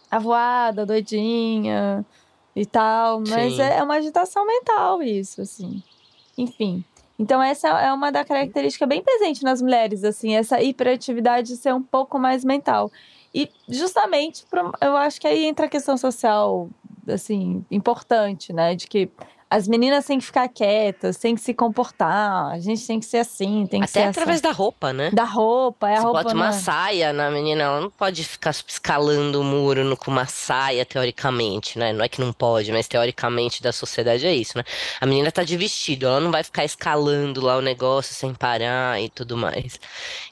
avoada, 0.10 0.86
doidinha 0.86 2.06
e 2.56 2.66
tal. 2.66 3.22
Mas 3.28 3.60
é, 3.60 3.78
é 3.78 3.84
uma 3.84 3.96
agitação 3.96 4.46
mental 4.46 5.04
isso, 5.04 5.42
assim. 5.42 5.84
Enfim. 6.38 6.84
Então, 7.18 7.42
essa 7.42 7.70
é 7.70 7.92
uma 7.94 8.12
da 8.12 8.26
característica 8.26 8.86
bem 8.86 9.02
presente 9.02 9.44
nas 9.44 9.62
mulheres, 9.62 10.04
assim, 10.04 10.36
essa 10.36 10.62
hiperatividade 10.62 11.56
ser 11.56 11.74
um 11.74 11.82
pouco 11.82 12.20
mais 12.20 12.44
mental. 12.44 12.92
E 13.34 13.50
justamente, 13.68 14.46
eu 14.82 14.96
acho 14.98 15.20
que 15.20 15.28
aí 15.28 15.46
entra 15.46 15.66
a 15.66 15.70
questão 15.70 15.98
social, 15.98 16.70
assim, 17.08 17.66
importante, 17.72 18.52
né? 18.52 18.76
De 18.76 18.88
que 18.88 19.10
as 19.56 19.70
meninas 19.70 20.06
têm 20.06 20.20
que 20.20 20.26
ficar 20.26 20.50
quietas, 20.50 21.16
têm 21.16 21.34
que 21.34 21.40
se 21.40 21.54
comportar, 21.54 22.52
a 22.52 22.60
gente 22.60 22.86
tem 22.86 23.00
que 23.00 23.06
ser 23.06 23.20
assim, 23.20 23.66
tem 23.66 23.80
que 23.80 23.86
Até 23.86 24.02
ser 24.02 24.10
através 24.10 24.40
assim. 24.40 24.50
da 24.50 24.52
roupa, 24.52 24.92
né? 24.92 25.12
Da 25.12 25.24
roupa, 25.24 25.90
é 25.90 25.94
a 25.94 25.96
Você 25.96 26.04
roupa. 26.04 26.24
Bota 26.24 26.36
uma 26.36 26.52
saia 26.52 27.14
na 27.14 27.32
menina, 27.32 27.64
ela 27.64 27.80
não 27.80 27.90
pode 27.90 28.22
ficar 28.26 28.50
escalando 28.50 29.40
o 29.40 29.46
muro 29.46 29.86
no, 29.86 29.96
com 29.96 30.12
uma 30.12 30.26
saia, 30.26 30.86
teoricamente, 30.86 31.80
né? 31.80 31.94
Não 31.94 32.04
é 32.04 32.10
que 32.10 32.20
não 32.20 32.34
pode, 32.34 32.70
mas 32.74 32.86
teoricamente 32.86 33.64
da 33.64 33.72
sociedade 33.72 34.28
é 34.28 34.36
isso, 34.36 34.58
né? 34.58 34.66
A 35.00 35.06
menina 35.06 35.32
tá 35.32 35.42
de 35.42 35.56
vestido, 35.56 36.06
ela 36.06 36.20
não 36.20 36.32
vai 36.32 36.44
ficar 36.44 36.66
escalando 36.66 37.40
lá 37.40 37.56
o 37.56 37.62
negócio 37.62 38.14
sem 38.14 38.34
parar 38.34 39.02
e 39.02 39.08
tudo 39.08 39.38
mais. 39.38 39.80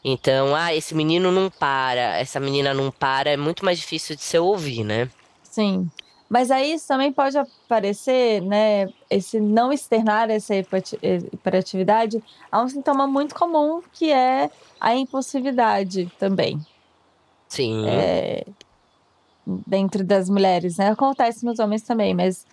Então, 0.04 0.54
ah, 0.54 0.76
esse 0.76 0.94
menino 0.94 1.32
não 1.32 1.50
para, 1.50 2.20
essa 2.20 2.42
menina 2.42 2.74
não 2.74 2.92
para, 2.92 3.30
é 3.30 3.38
muito 3.38 3.64
mais 3.64 3.80
difícil 3.80 4.18
de 4.18 4.22
se 4.22 4.38
ouvir, 4.38 4.84
né? 4.84 5.08
Sim. 5.44 5.90
Mas 6.34 6.50
aí 6.50 6.74
isso 6.74 6.88
também 6.88 7.14
pode 7.14 7.38
aparecer, 7.38 8.42
né? 8.42 8.90
Esse 9.08 9.40
não 9.40 9.72
externar 9.72 10.32
essa 10.32 10.56
hiperatividade 10.56 12.24
há 12.52 12.60
um 12.60 12.68
sintoma 12.68 13.06
muito 13.06 13.36
comum 13.36 13.84
que 13.94 14.12
é 14.12 14.50
a 14.82 14.96
impulsividade 14.96 16.12
também. 16.18 16.60
Sim. 17.48 17.86
É, 17.88 18.44
dentro 19.68 20.04
das 20.04 20.28
mulheres, 20.28 20.78
né? 20.78 20.90
Acontece 20.90 21.46
nos 21.46 21.60
homens 21.60 21.84
também, 21.84 22.16
mas 22.16 22.48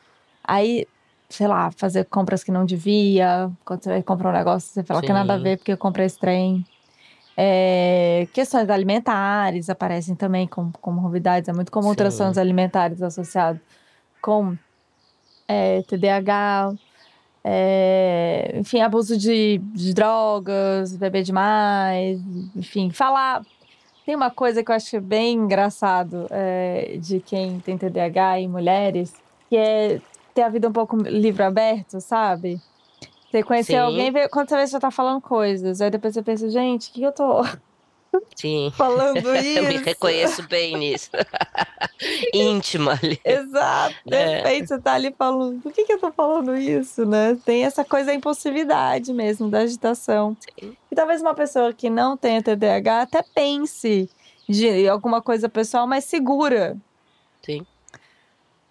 aí, 0.44 0.86
sei 1.30 1.48
lá, 1.48 1.70
fazer 1.70 2.04
compras 2.04 2.44
que 2.44 2.52
não 2.52 2.66
devia, 2.66 3.50
quando 3.64 3.82
você 3.82 3.88
vai 3.88 4.02
comprar 4.02 4.28
um 4.28 4.36
negócio, 4.36 4.68
você 4.74 4.84
fala 4.84 5.00
Sim. 5.00 5.06
que 5.06 5.12
nada 5.14 5.32
a 5.32 5.38
ver 5.38 5.56
porque 5.56 5.72
eu 5.72 5.78
comprei 5.78 6.04
esse 6.04 6.18
trem. 6.18 6.62
É, 7.36 8.26
questões 8.32 8.68
alimentares 8.68 9.70
aparecem 9.70 10.14
também 10.14 10.46
como, 10.46 10.72
como 10.80 11.00
novidades. 11.00 11.48
É 11.48 11.52
muito 11.52 11.72
comum 11.72 11.90
Sim. 11.90 11.96
transtornos 11.96 12.38
alimentares 12.38 13.02
associados 13.02 13.60
com 14.20 14.56
é, 15.48 15.82
TDAH. 15.82 16.74
é, 17.42 18.52
enfim, 18.56 18.80
abuso 18.80 19.16
de, 19.16 19.58
de 19.58 19.94
drogas, 19.94 20.96
beber 20.96 21.22
demais, 21.22 22.20
enfim, 22.54 22.90
falar. 22.90 23.42
Tem 24.04 24.14
uma 24.14 24.30
coisa 24.30 24.62
que 24.62 24.70
eu 24.70 24.74
acho 24.74 25.00
bem 25.00 25.36
engraçado 25.36 26.26
é, 26.30 26.98
de 27.00 27.20
quem 27.20 27.60
tem 27.60 27.78
TDAH 27.78 28.40
e 28.40 28.48
mulheres, 28.48 29.14
que 29.48 29.56
é 29.56 30.00
ter 30.34 30.42
a 30.42 30.48
vida 30.48 30.68
um 30.68 30.72
pouco 30.72 30.96
livre 30.96 31.42
aberto, 31.42 32.00
sabe? 32.00 32.60
Você 33.30 33.44
conhecer 33.44 33.74
Sim. 33.74 33.78
alguém, 33.78 34.12
quando 34.28 34.48
você 34.48 34.56
vê 34.56 34.66
você 34.66 34.80
tá 34.80 34.90
falando 34.90 35.20
coisas, 35.20 35.80
aí 35.80 35.88
depois 35.88 36.14
você 36.14 36.22
pensa, 36.22 36.50
gente, 36.50 36.90
o 36.90 36.92
que 36.92 37.02
eu 37.02 37.12
tô 37.12 37.44
Sim. 38.34 38.72
falando 38.74 39.18
isso. 39.36 39.58
Eu 39.58 39.68
me 39.68 39.76
reconheço 39.76 40.48
bem 40.48 40.76
nisso. 40.76 41.10
Íntima 42.34 42.98
ali. 43.00 43.20
Exato. 43.24 43.94
De 44.04 44.16
é. 44.16 44.36
repente 44.38 44.66
você 44.66 44.80
tá 44.80 44.94
ali 44.94 45.14
falando, 45.16 45.62
por 45.62 45.72
que, 45.72 45.84
que 45.84 45.92
eu 45.92 46.00
tô 46.00 46.10
falando 46.10 46.56
isso, 46.56 47.06
né? 47.06 47.38
Tem 47.44 47.64
essa 47.64 47.84
coisa 47.84 48.06
da 48.06 48.14
impulsividade 48.14 49.12
mesmo, 49.12 49.48
da 49.48 49.60
agitação. 49.60 50.36
Sim. 50.40 50.76
E 50.90 50.94
talvez 50.96 51.20
uma 51.20 51.34
pessoa 51.34 51.72
que 51.72 51.88
não 51.88 52.16
tenha 52.16 52.42
TDAH 52.42 53.02
até 53.02 53.22
pense 53.22 54.10
de 54.48 54.88
alguma 54.88 55.22
coisa 55.22 55.48
pessoal 55.48 55.86
mais 55.86 56.04
segura. 56.04 56.76
Sim. 57.42 57.64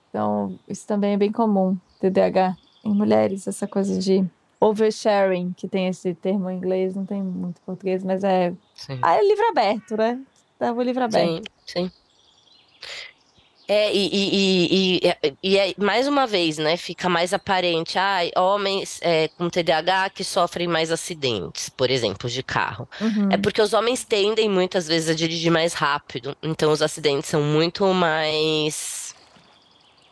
Então, 0.09 0.59
isso 0.67 0.85
também 0.85 1.13
é 1.13 1.17
bem 1.17 1.31
comum, 1.31 1.77
TDAH 2.01 2.57
em 2.83 2.93
mulheres, 2.93 3.47
essa 3.47 3.67
coisa 3.67 3.97
de 3.99 4.27
oversharing, 4.59 5.53
que 5.55 5.67
tem 5.67 5.87
esse 5.87 6.13
termo 6.13 6.49
em 6.49 6.57
inglês, 6.57 6.95
não 6.95 7.05
tem 7.05 7.21
muito 7.23 7.61
português, 7.61 8.03
mas 8.03 8.23
é. 8.23 8.53
Sim. 8.75 8.99
Ah, 9.01 9.15
é 9.15 9.25
livro 9.25 9.47
aberto, 9.49 9.95
né? 9.95 10.19
É 10.59 10.71
o 10.71 10.81
livro 10.81 11.03
aberto. 11.03 11.49
Sim, 11.65 11.89
sim. 11.89 11.91
É, 13.69 13.93
e, 13.93 14.09
e, 14.11 14.99
e, 15.03 15.37
e, 15.43 15.57
é, 15.59 15.75
mais 15.77 16.07
uma 16.07 16.25
vez, 16.25 16.57
né, 16.57 16.75
fica 16.75 17.07
mais 17.07 17.35
aparente, 17.35 17.99
ah, 17.99 18.21
homens 18.35 18.99
é, 18.99 19.27
com 19.27 19.47
TDAH 19.47 20.09
que 20.09 20.23
sofrem 20.23 20.67
mais 20.67 20.91
acidentes, 20.91 21.69
por 21.69 21.91
exemplo, 21.91 22.27
de 22.27 22.41
carro. 22.41 22.89
Uhum. 22.99 23.29
É 23.31 23.37
porque 23.37 23.61
os 23.61 23.71
homens 23.71 24.03
tendem 24.03 24.49
muitas 24.49 24.87
vezes 24.87 25.07
a 25.07 25.13
dirigir 25.13 25.51
mais 25.51 25.73
rápido, 25.73 26.35
então 26.41 26.71
os 26.71 26.81
acidentes 26.81 27.29
são 27.29 27.43
muito 27.43 27.85
mais 27.93 29.08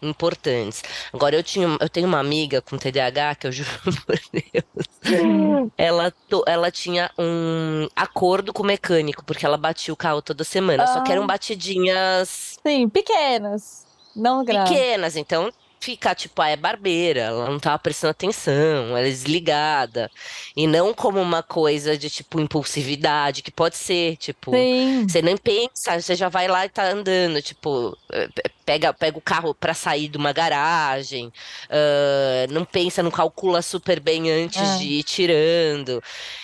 importantes. 0.01 0.83
Agora, 1.13 1.35
eu, 1.35 1.43
tinha, 1.43 1.67
eu 1.79 1.89
tenho 1.89 2.07
uma 2.07 2.19
amiga 2.19 2.61
com 2.61 2.77
TDAH, 2.77 3.35
que 3.35 3.47
eu 3.47 3.51
juro 3.51 3.69
por 4.05 4.19
Deus, 4.31 5.71
ela, 5.77 6.13
ela 6.45 6.71
tinha 6.71 7.11
um 7.17 7.87
acordo 7.95 8.53
com 8.53 8.63
o 8.63 8.65
mecânico, 8.65 9.23
porque 9.25 9.45
ela 9.45 9.57
batia 9.57 9.93
o 9.93 9.97
carro 9.97 10.21
toda 10.21 10.43
semana, 10.43 10.83
ah. 10.83 10.87
só 10.87 11.01
que 11.01 11.11
eram 11.11 11.23
ah. 11.23 11.27
batidinhas... 11.27 12.59
Sim, 12.65 12.89
pequenas, 12.89 13.85
não 14.15 14.43
grandes. 14.43 14.71
Pequenas, 14.71 15.15
então 15.15 15.51
ficar, 15.79 16.15
tipo, 16.15 16.41
ah, 16.41 16.49
é 16.49 16.55
barbeira, 16.55 17.21
ela 17.21 17.49
não 17.49 17.59
tava 17.59 17.79
prestando 17.79 18.11
atenção, 18.11 18.89
ela 18.89 19.01
é 19.01 19.09
desligada. 19.09 20.09
E 20.55 20.67
não 20.67 20.93
como 20.93 21.21
uma 21.21 21.43
coisa 21.43 21.97
de, 21.97 22.09
tipo, 22.09 22.39
impulsividade, 22.39 23.41
que 23.41 23.51
pode 23.51 23.77
ser, 23.77 24.17
tipo, 24.17 24.51
Sim. 24.51 25.07
você 25.07 25.21
nem 25.21 25.37
pensa, 25.37 25.99
você 25.99 26.15
já 26.15 26.29
vai 26.29 26.47
lá 26.47 26.65
e 26.65 26.69
tá 26.69 26.89
andando, 26.89 27.41
tipo, 27.41 27.97
eh, 28.11 28.29
pega, 28.67 28.93
pega 28.93 29.17
o 29.17 29.21
carro 29.21 29.55
para 29.55 29.73
sair 29.73 30.09
de 30.09 30.17
uma 30.17 30.33
garagem, 30.33 31.27
uh, 31.27 32.51
não 32.51 32.65
pensa, 32.65 33.01
não 33.01 33.09
calcula 33.09 33.61
super 33.61 34.01
bem 34.01 34.29
antes 34.29 34.61
é. 34.61 34.77
de 34.77 34.85
ir 34.85 35.03
tirando 35.03 36.03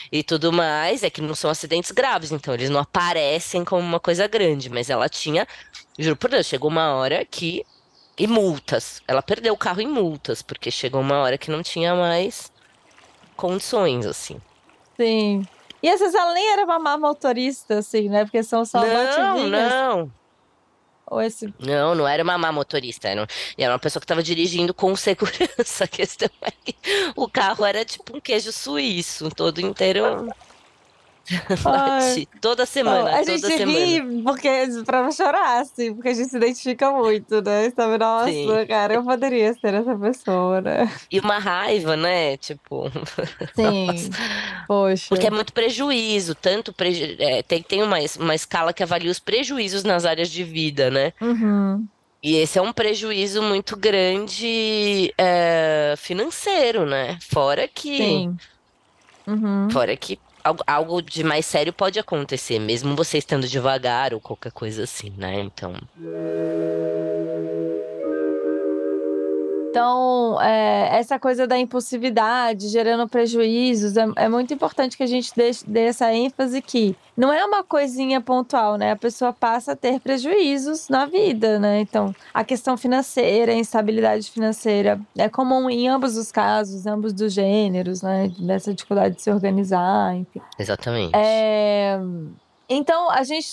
e 0.10 0.24
tudo 0.24 0.54
mais. 0.54 1.04
É 1.04 1.10
que 1.10 1.22
não 1.22 1.36
são 1.36 1.52
acidentes 1.52 1.92
graves, 1.92 2.32
então 2.32 2.54
eles 2.54 2.70
não 2.70 2.80
aparecem 2.80 3.66
como 3.66 3.82
uma 3.82 4.00
coisa 4.00 4.26
grande, 4.26 4.70
mas 4.70 4.90
ela 4.90 5.10
tinha. 5.10 5.46
Juro 6.00 6.16
por 6.16 6.30
Deus, 6.30 6.48
chegou 6.48 6.70
uma 6.70 6.94
hora 6.94 7.26
que 7.26 7.66
e 8.18 8.28
multas. 8.28 9.02
Ela 9.08 9.22
perdeu 9.22 9.54
o 9.54 9.58
carro 9.58 9.82
em 9.82 9.88
multas, 9.88 10.42
porque 10.42 10.70
chegou 10.72 11.02
uma 11.02 11.20
hora 11.20 11.38
que 11.38 11.52
não 11.52 11.64
tinha 11.64 11.96
mais 11.96 12.52
condições, 13.36 14.06
assim. 14.06 14.40
Sim. 14.98 15.46
E 15.82 15.90
às 15.90 16.00
vezes 16.00 16.16
ela 16.16 16.34
nem 16.34 16.52
era 16.52 16.64
uma 16.64 16.80
má 16.80 16.98
motorista, 16.98 17.80
assim, 17.80 18.08
né? 18.08 18.24
Porque 18.24 18.42
são 18.44 18.64
só 18.64 18.82
Não, 18.86 19.50
não. 19.50 20.12
Ou 21.06 21.22
esse... 21.22 21.54
Não, 21.60 21.94
não 21.94 22.08
era 22.08 22.24
uma 22.24 22.38
má 22.38 22.52
motorista. 22.52 23.10
Era, 23.10 23.28
era 23.58 23.74
uma 23.74 23.80
pessoa 23.80 24.00
que 24.00 24.06
estava 24.06 24.24
dirigindo 24.24 24.74
com 24.74 24.96
segurança. 24.96 25.84
A 25.86 25.88
questão 25.88 26.30
é 26.42 26.52
que 26.52 26.76
o 27.16 27.28
carro 27.28 27.66
era 27.66 27.84
tipo 27.84 28.16
um 28.16 28.22
queijo 28.22 28.52
suíço, 28.52 29.30
todo 29.30 29.60
inteiro 29.60 30.30
Bate 31.64 32.28
toda 32.42 32.66
semana. 32.66 33.16
a 33.16 33.24
gente 33.24 33.42
toda 33.42 33.56
ri 33.56 33.96
semana. 33.96 34.24
porque, 34.24 34.50
pra 34.86 35.10
chorar, 35.12 35.62
assim, 35.62 35.94
porque 35.94 36.10
a 36.10 36.14
gente 36.14 36.30
se 36.30 36.38
identifica 36.38 36.92
muito, 36.92 37.42
né? 37.42 37.72
Sabe, 37.76 37.98
nossa, 37.98 38.30
Sim. 38.30 38.66
cara, 38.68 38.96
eu 38.96 39.04
poderia 39.04 39.54
ser 39.54 39.74
essa 39.74 39.96
pessoa, 39.96 40.60
né? 40.60 40.92
E 41.10 41.20
uma 41.20 41.40
raiva, 41.40 41.96
né? 41.96 42.36
Tipo. 42.38 42.92
Sim. 43.56 44.12
Poxa. 44.68 45.06
Porque 45.08 45.28
é 45.28 45.32
muito 45.32 45.54
prejuízo, 45.54 46.36
tanto 46.36 46.74
preju... 46.74 47.16
É, 47.20 47.42
tem, 47.42 47.64
tem 47.64 47.82
uma, 47.82 47.98
uma 48.20 48.36
escala 48.36 48.74
que 48.74 48.84
avalia 48.84 49.12
os 49.12 49.20
prejuízos 49.20 49.84
nas 49.84 50.06
áreas 50.06 50.30
de 50.30 50.44
vida, 50.44 50.92
né? 50.92 51.14
Uhum. 51.22 51.86
E 52.22 52.38
esse 52.38 52.58
é 52.58 52.62
um 52.62 52.72
prejuízo 52.72 53.42
muito 53.42 53.76
grande 53.76 55.14
é, 55.18 55.94
financeiro, 55.98 56.86
né? 56.86 57.18
Fora 57.22 57.68
que. 57.68 57.98
Sim. 57.98 58.38
Uhum. 59.28 59.70
Fora 59.70 59.96
que 59.96 60.18
algo 60.68 61.02
de 61.02 61.24
mais 61.24 61.46
sério 61.46 61.72
pode 61.74 62.00
acontecer, 62.00 62.60
mesmo 62.60 62.96
você 62.96 63.18
estando 63.18 63.48
devagar 63.48 64.14
ou 64.14 64.20
qualquer 64.20 64.52
coisa 64.52 64.84
assim, 64.84 65.14
né? 65.18 65.40
Então. 65.40 65.76
Então, 69.74 70.40
é, 70.40 71.00
essa 71.00 71.18
coisa 71.18 71.48
da 71.48 71.58
impulsividade 71.58 72.68
gerando 72.68 73.08
prejuízos, 73.10 73.98
é, 73.98 74.06
é 74.18 74.30
muito 74.30 74.54
importante 74.54 74.96
que 74.96 75.02
a 75.02 75.08
gente 75.08 75.32
dê, 75.36 75.50
dê, 75.66 75.86
essa 75.86 76.14
ênfase 76.14 76.62
que 76.62 76.96
não 77.18 77.34
é 77.34 77.44
uma 77.44 77.64
coisinha 77.64 78.22
pontual, 78.22 78.78
né? 78.78 78.92
A 78.92 78.96
pessoa 78.96 79.34
passa 79.34 79.72
a 79.72 79.76
ter 79.76 80.00
prejuízos 80.00 80.90
na 80.90 81.08
vida, 81.08 81.58
né? 81.58 81.82
Então, 81.82 82.14
a 82.32 82.44
questão 82.44 82.78
financeira, 82.78 83.52
a 83.52 83.56
instabilidade 83.56 84.30
financeira 84.30 85.02
é 85.18 85.28
comum 85.28 85.68
em 85.68 85.88
ambos 85.88 86.18
os 86.18 86.32
casos, 86.32 86.86
ambos 86.86 87.12
dos 87.12 87.34
gêneros, 87.34 88.04
né? 88.04 88.32
Dessa 88.40 88.72
dificuldade 88.74 89.16
de 89.16 89.24
se 89.24 89.32
organizar, 89.32 90.16
enfim. 90.16 90.40
Exatamente. 90.60 91.16
É... 91.16 92.00
Então, 92.74 93.10
a 93.10 93.24
gente 93.24 93.48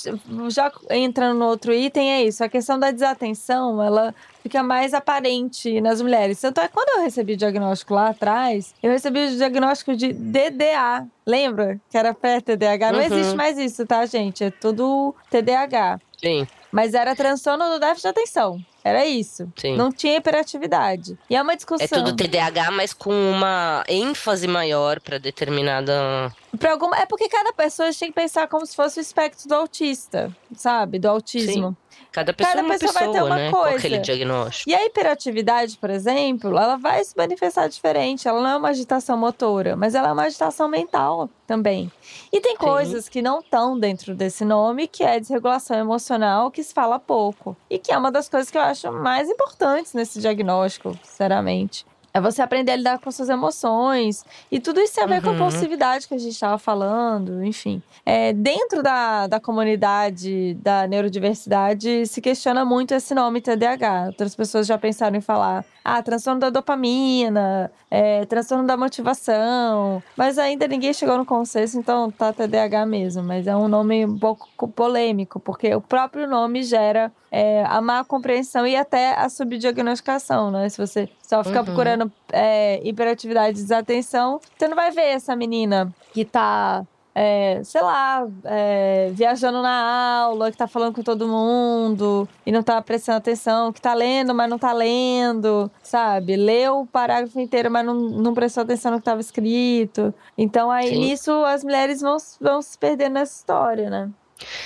já 0.49 0.73
entrando 0.91 1.39
no 1.39 1.47
outro 1.47 1.73
item, 1.73 2.13
é 2.13 2.23
isso. 2.25 2.43
A 2.43 2.49
questão 2.49 2.79
da 2.79 2.91
desatenção, 2.91 3.83
ela 3.83 4.15
fica 4.43 4.63
mais 4.63 4.95
aparente 4.95 5.81
nas 5.81 6.01
mulheres. 6.01 6.41
Tanto 6.41 6.61
é 6.61 6.69
quando 6.69 6.99
eu 6.99 7.05
recebi 7.05 7.35
o 7.35 7.37
diagnóstico 7.37 7.95
lá 7.95 8.09
atrás, 8.09 8.75
eu 8.83 8.91
recebi 8.91 9.27
o 9.27 9.37
diagnóstico 9.37 9.95
de 9.95 10.13
DDA. 10.13 11.07
Lembra? 11.27 11.81
Que 11.91 11.99
era 11.99 12.15
pré-TDAH. 12.15 12.93
Não 12.93 12.99
uhum. 12.99 13.05
existe 13.05 13.37
mais 13.37 13.59
isso, 13.59 13.87
tá, 13.87 14.05
gente? 14.07 14.45
É 14.45 14.51
tudo 14.51 15.15
TDAH. 15.31 16.01
Sim. 16.19 16.47
Mas 16.73 16.95
era 16.95 17.15
transtorno 17.15 17.65
do 17.71 17.79
déficit 17.79 18.03
de 18.03 18.09
atenção. 18.09 18.61
Era 18.83 19.05
isso. 19.07 19.51
Sim. 19.57 19.77
Não 19.77 19.93
tinha 19.93 20.17
hiperatividade. 20.17 21.19
E 21.29 21.37
é 21.37 21.43
uma 21.43 21.55
discussão. 21.55 21.85
É 21.85 21.89
tudo 21.89 22.17
TDAH, 22.17 22.71
mas 22.71 22.93
com 22.93 23.13
uma 23.13 23.85
ênfase 23.89 24.49
maior 24.49 25.01
para 25.01 25.19
determinada. 25.19 26.33
Pra 26.59 26.73
alguma... 26.73 26.97
É 26.97 27.07
porque 27.07 27.29
cada 27.29 27.53
pessoa 27.53 27.91
tem 27.93 28.09
que 28.09 28.15
pensar 28.15 28.49
como 28.49 28.65
se 28.65 28.75
fosse 28.75 28.99
o 28.99 29.03
espectro 29.03 29.49
do 29.49 29.55
autista, 29.55 30.35
sabe? 30.57 30.99
Do 30.99 31.09
autismo. 31.09 31.71
Sim. 31.71 31.77
Cada 32.13 32.33
pessoa, 32.33 32.57
Cada 32.57 32.69
pessoa, 32.69 32.93
pessoa, 32.93 33.13
vai 33.13 33.13
ter 33.13 33.25
uma 33.25 33.37
né? 33.37 33.51
coisa. 33.51 33.71
Com 33.71 33.77
aquele 33.77 33.99
diagnóstico. 33.99 34.69
E 34.69 34.75
a 34.75 34.85
hiperatividade, 34.85 35.79
por 35.79 35.91
exemplo, 35.91 36.51
ela 36.59 36.77
vai 36.77 37.05
se 37.05 37.17
manifestar 37.17 37.69
diferente. 37.69 38.27
Ela 38.27 38.41
não 38.41 38.51
é 38.51 38.57
uma 38.57 38.69
agitação 38.71 39.17
motora, 39.17 39.77
mas 39.77 39.95
ela 39.95 40.09
é 40.09 40.13
uma 40.13 40.25
agitação 40.25 40.69
mental 40.69 41.31
também. 41.47 41.91
E 42.33 42.41
tem 42.41 42.53
Sim. 42.53 42.59
coisas 42.59 43.09
que 43.09 43.23
não 43.23 43.39
estão 43.39 43.79
dentro 43.79 44.15
desse 44.15 44.45
nome, 44.45 44.89
que 44.89 45.05
é 45.05 45.21
desregulação 45.21 45.77
emocional, 45.77 46.51
que 46.51 46.63
se 46.65 46.75
fala 46.75 46.99
pouco. 46.99 47.57
E 47.69 47.79
que 47.79 47.93
é 47.93 47.99
uma 47.99 48.11
das 48.11 48.29
coisas 48.29 48.51
que 48.51 48.59
eu 48.59 48.63
acho 48.71 48.93
mais 48.93 49.29
importantes 49.29 49.93
nesse 49.95 50.21
diagnóstico, 50.21 50.97
sinceramente. 51.03 51.85
É 52.13 52.21
você 52.21 52.43
aprender 52.43 52.73
a 52.73 52.77
lidar 52.77 52.99
com 52.99 53.11
suas 53.11 53.29
emoções. 53.29 54.25
E 54.51 54.59
tudo 54.59 54.81
isso 54.81 54.95
tem 54.95 55.05
a 55.05 55.07
ver 55.07 55.17
uhum. 55.17 55.23
com 55.23 55.31
a 55.31 55.35
impulsividade 55.35 56.09
que 56.09 56.15
a 56.15 56.19
gente 56.19 56.33
estava 56.33 56.59
falando, 56.59 57.45
enfim. 57.45 57.83
É, 58.05 58.33
dentro 58.33 58.83
da, 58.83 59.27
da 59.27 59.39
comunidade 59.39 60.55
da 60.55 60.87
neurodiversidade, 60.87 62.07
se 62.07 62.21
questiona 62.21 62.65
muito 62.65 62.93
esse 62.95 63.15
nome 63.15 63.41
TDAH. 63.41 64.07
Outras 64.07 64.35
pessoas 64.35 64.67
já 64.67 64.77
pensaram 64.77 65.17
em 65.17 65.21
falar, 65.21 65.65
ah, 65.85 66.03
transtorno 66.03 66.41
da 66.41 66.51
dopamina, 66.51 67.71
é, 67.91 68.25
transtorno 68.27 68.67
da 68.67 68.77
motivação. 68.77 70.03
Mas 70.17 70.39
ainda 70.39 70.67
ninguém 70.67 70.93
chegou 70.93 71.17
no 71.17 71.25
consenso, 71.25 71.79
então 71.79 72.11
tá 72.11 72.33
TDAH 72.33 72.87
mesmo. 72.87 73.23
Mas 73.23 73.47
é 73.47 73.55
um 73.55 73.69
nome 73.69 74.05
um 74.05 74.19
pouco 74.19 74.69
polêmico, 74.69 75.39
porque 75.39 75.73
o 75.75 75.81
próprio 75.81 76.29
nome 76.29 76.65
gera 76.65 77.13
é, 77.31 77.65
a 77.67 77.81
má 77.81 78.05
compreensão 78.05 78.67
e 78.67 78.75
até 78.75 79.15
a 79.15 79.29
subdiagnosticação, 79.29 80.51
né? 80.51 80.69
Se 80.69 80.79
você 80.79 81.09
só 81.31 81.45
ficar 81.45 81.61
uhum. 81.61 81.67
procurando 81.67 82.13
é, 82.33 82.81
hiperatividade 82.83 83.51
e 83.51 83.63
desatenção, 83.63 84.41
você 84.59 84.67
não 84.67 84.75
vai 84.75 84.91
ver 84.91 85.11
essa 85.13 85.37
menina 85.37 85.95
que 86.13 86.25
tá 86.25 86.85
é, 87.15 87.61
sei 87.63 87.83
lá, 87.83 88.27
é, 88.45 89.11
viajando 89.13 89.63
na 89.63 90.23
aula, 90.25 90.51
que 90.51 90.57
tá 90.57 90.67
falando 90.67 90.95
com 90.95 91.03
todo 91.03 91.29
mundo 91.29 92.29
e 92.45 92.51
não 92.51 92.65
tá 92.65 92.83
prestando 92.83 93.19
atenção, 93.19 93.73
que 93.73 93.81
tá 93.81 93.95
lendo, 93.95 94.35
mas 94.35 94.51
não 94.51 94.59
tá 94.59 94.73
lendo, 94.73 95.71
sabe? 95.83 96.35
Leu 96.35 96.81
o 96.81 96.87
parágrafo 96.87 97.39
inteiro, 97.39 97.71
mas 97.71 97.87
não, 97.87 97.95
não 97.95 98.35
prestou 98.35 98.65
atenção 98.65 98.91
no 98.91 98.99
que 98.99 99.03
estava 99.03 99.21
escrito. 99.21 100.13
Então, 100.37 100.69
aí 100.69 100.89
Sim. 100.89 100.99
nisso 100.99 101.33
as 101.45 101.63
mulheres 101.63 102.01
vão, 102.01 102.17
vão 102.41 102.61
se 102.61 102.77
perder 102.77 103.09
nessa 103.09 103.39
história, 103.39 103.89
né? 103.89 104.11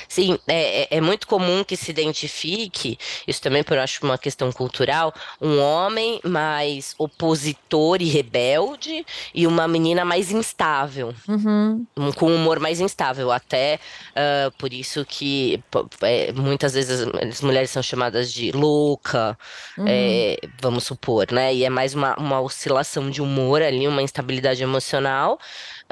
Sim, 0.09 0.38
é, 0.47 0.83
é, 0.83 0.88
é 0.99 1.00
muito 1.00 1.26
comum 1.26 1.64
que 1.64 1.76
se 1.76 1.90
identifique, 1.90 2.99
isso 3.26 3.40
também 3.40 3.62
por 3.62 3.78
acho 3.78 4.04
uma 4.04 4.19
questão 4.19 4.50
cultural, 4.52 5.14
um 5.40 5.61
homem 5.61 6.21
mais 6.25 6.95
opositor 6.99 8.00
e 8.00 8.07
rebelde 8.07 9.04
e 9.35 9.47
uma 9.47 9.66
menina 9.66 10.04
mais 10.04 10.31
instável, 10.31 11.14
uhum. 11.28 11.85
com 12.16 12.31
um 12.31 12.37
humor 12.37 12.61
mais 12.61 12.81
instável. 12.81 13.31
Até 13.31 13.78
uh, 14.11 14.50
por 14.59 14.73
isso 14.73 15.04
que 15.04 15.62
é, 16.02 16.33
muitas 16.33 16.75
vezes 16.75 17.07
as 17.31 17.40
mulheres 17.40 17.71
são 17.71 17.83
chamadas 17.83 18.33
de 18.33 18.52
louca, 18.52 19.37
uhum. 19.78 19.85
é, 19.87 20.37
vamos 20.61 20.85
supor, 20.85 21.31
né? 21.31 21.54
E 21.54 21.64
é 21.64 21.71
mais 21.71 21.95
uma, 21.95 22.14
uma 22.16 22.40
oscilação 22.40 23.11
de 23.11 23.21
humor 23.21 23.62
ali, 23.62 23.87
uma 23.87 24.02
instabilidade 24.02 24.62
emocional 24.62 25.38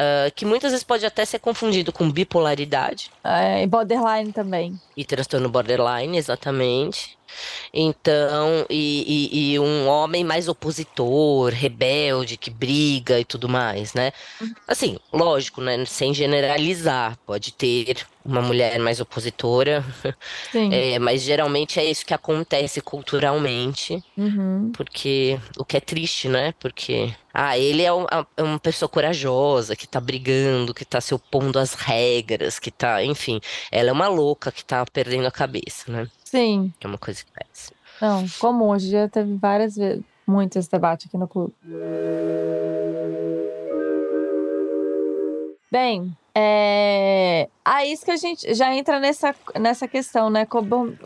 uh, 0.02 0.32
que 0.34 0.44
muitas 0.44 0.72
vezes 0.72 0.84
pode 0.84 1.06
até 1.06 1.24
ser 1.24 1.38
confundido 1.38 1.92
com 1.92 2.10
bipolaridade. 2.10 3.10
É, 3.22 3.62
e 3.62 3.66
borderline 3.66 4.32
também. 4.32 4.78
E 4.96 5.04
transtorno 5.04 5.48
borderline, 5.48 6.16
exatamente. 6.16 7.16
Então, 7.72 8.66
e, 8.68 9.28
e, 9.30 9.52
e, 9.52 9.58
um 9.58 9.88
homem 9.88 10.24
mais 10.24 10.48
opositor, 10.48 11.52
rebelde, 11.52 12.36
que 12.36 12.50
briga 12.50 13.18
e 13.18 13.24
tudo 13.24 13.48
mais, 13.48 13.94
né? 13.94 14.12
Uhum. 14.40 14.54
Assim, 14.68 14.98
lógico, 15.12 15.60
né? 15.60 15.84
Sem 15.86 16.12
generalizar, 16.12 17.16
pode 17.26 17.52
ter 17.52 18.06
uma 18.24 18.40
mulher 18.40 18.78
mais 18.78 19.00
opositora, 19.00 19.84
é, 20.54 20.98
mas 20.98 21.22
geralmente 21.22 21.80
é 21.80 21.84
isso 21.84 22.06
que 22.06 22.14
acontece 22.14 22.80
culturalmente, 22.80 24.02
uhum. 24.16 24.70
porque 24.74 25.38
o 25.58 25.64
que 25.64 25.76
é 25.76 25.80
triste, 25.80 26.28
né? 26.28 26.54
Porque 26.60 27.12
ah, 27.34 27.58
ele 27.58 27.82
é, 27.82 27.88
é 28.36 28.42
uma 28.42 28.58
pessoa 28.58 28.88
corajosa, 28.88 29.74
que 29.74 29.88
tá 29.88 30.00
brigando, 30.00 30.74
que 30.74 30.84
tá 30.84 31.00
se 31.00 31.14
opondo 31.14 31.58
às 31.58 31.74
regras, 31.74 32.58
que 32.58 32.70
tá, 32.70 33.02
enfim, 33.02 33.40
ela 33.70 33.90
é 33.90 33.92
uma 33.92 34.08
louca 34.08 34.52
que 34.52 34.64
tá 34.64 34.84
perdendo 34.84 35.26
a 35.26 35.30
cabeça, 35.32 35.90
né? 35.90 36.08
Sim. 36.32 36.72
É 36.80 36.86
uma 36.86 36.96
coisa 36.96 37.22
que 37.22 37.30
parece. 37.30 37.72
Não, 38.00 38.26
comum. 38.40 38.70
Hoje 38.70 38.90
já 38.90 39.06
teve 39.06 39.36
várias 39.36 39.76
vezes, 39.76 40.02
muito 40.26 40.58
esse 40.58 40.70
debate 40.70 41.06
aqui 41.06 41.18
no 41.18 41.28
clube. 41.28 41.52
Bem, 45.70 46.16
é... 46.34 47.50
Aí 47.62 47.92
isso 47.92 48.06
que 48.06 48.10
a 48.10 48.16
gente 48.16 48.54
já 48.54 48.74
entra 48.74 48.98
nessa, 48.98 49.34
nessa 49.60 49.86
questão, 49.86 50.30
né? 50.30 50.46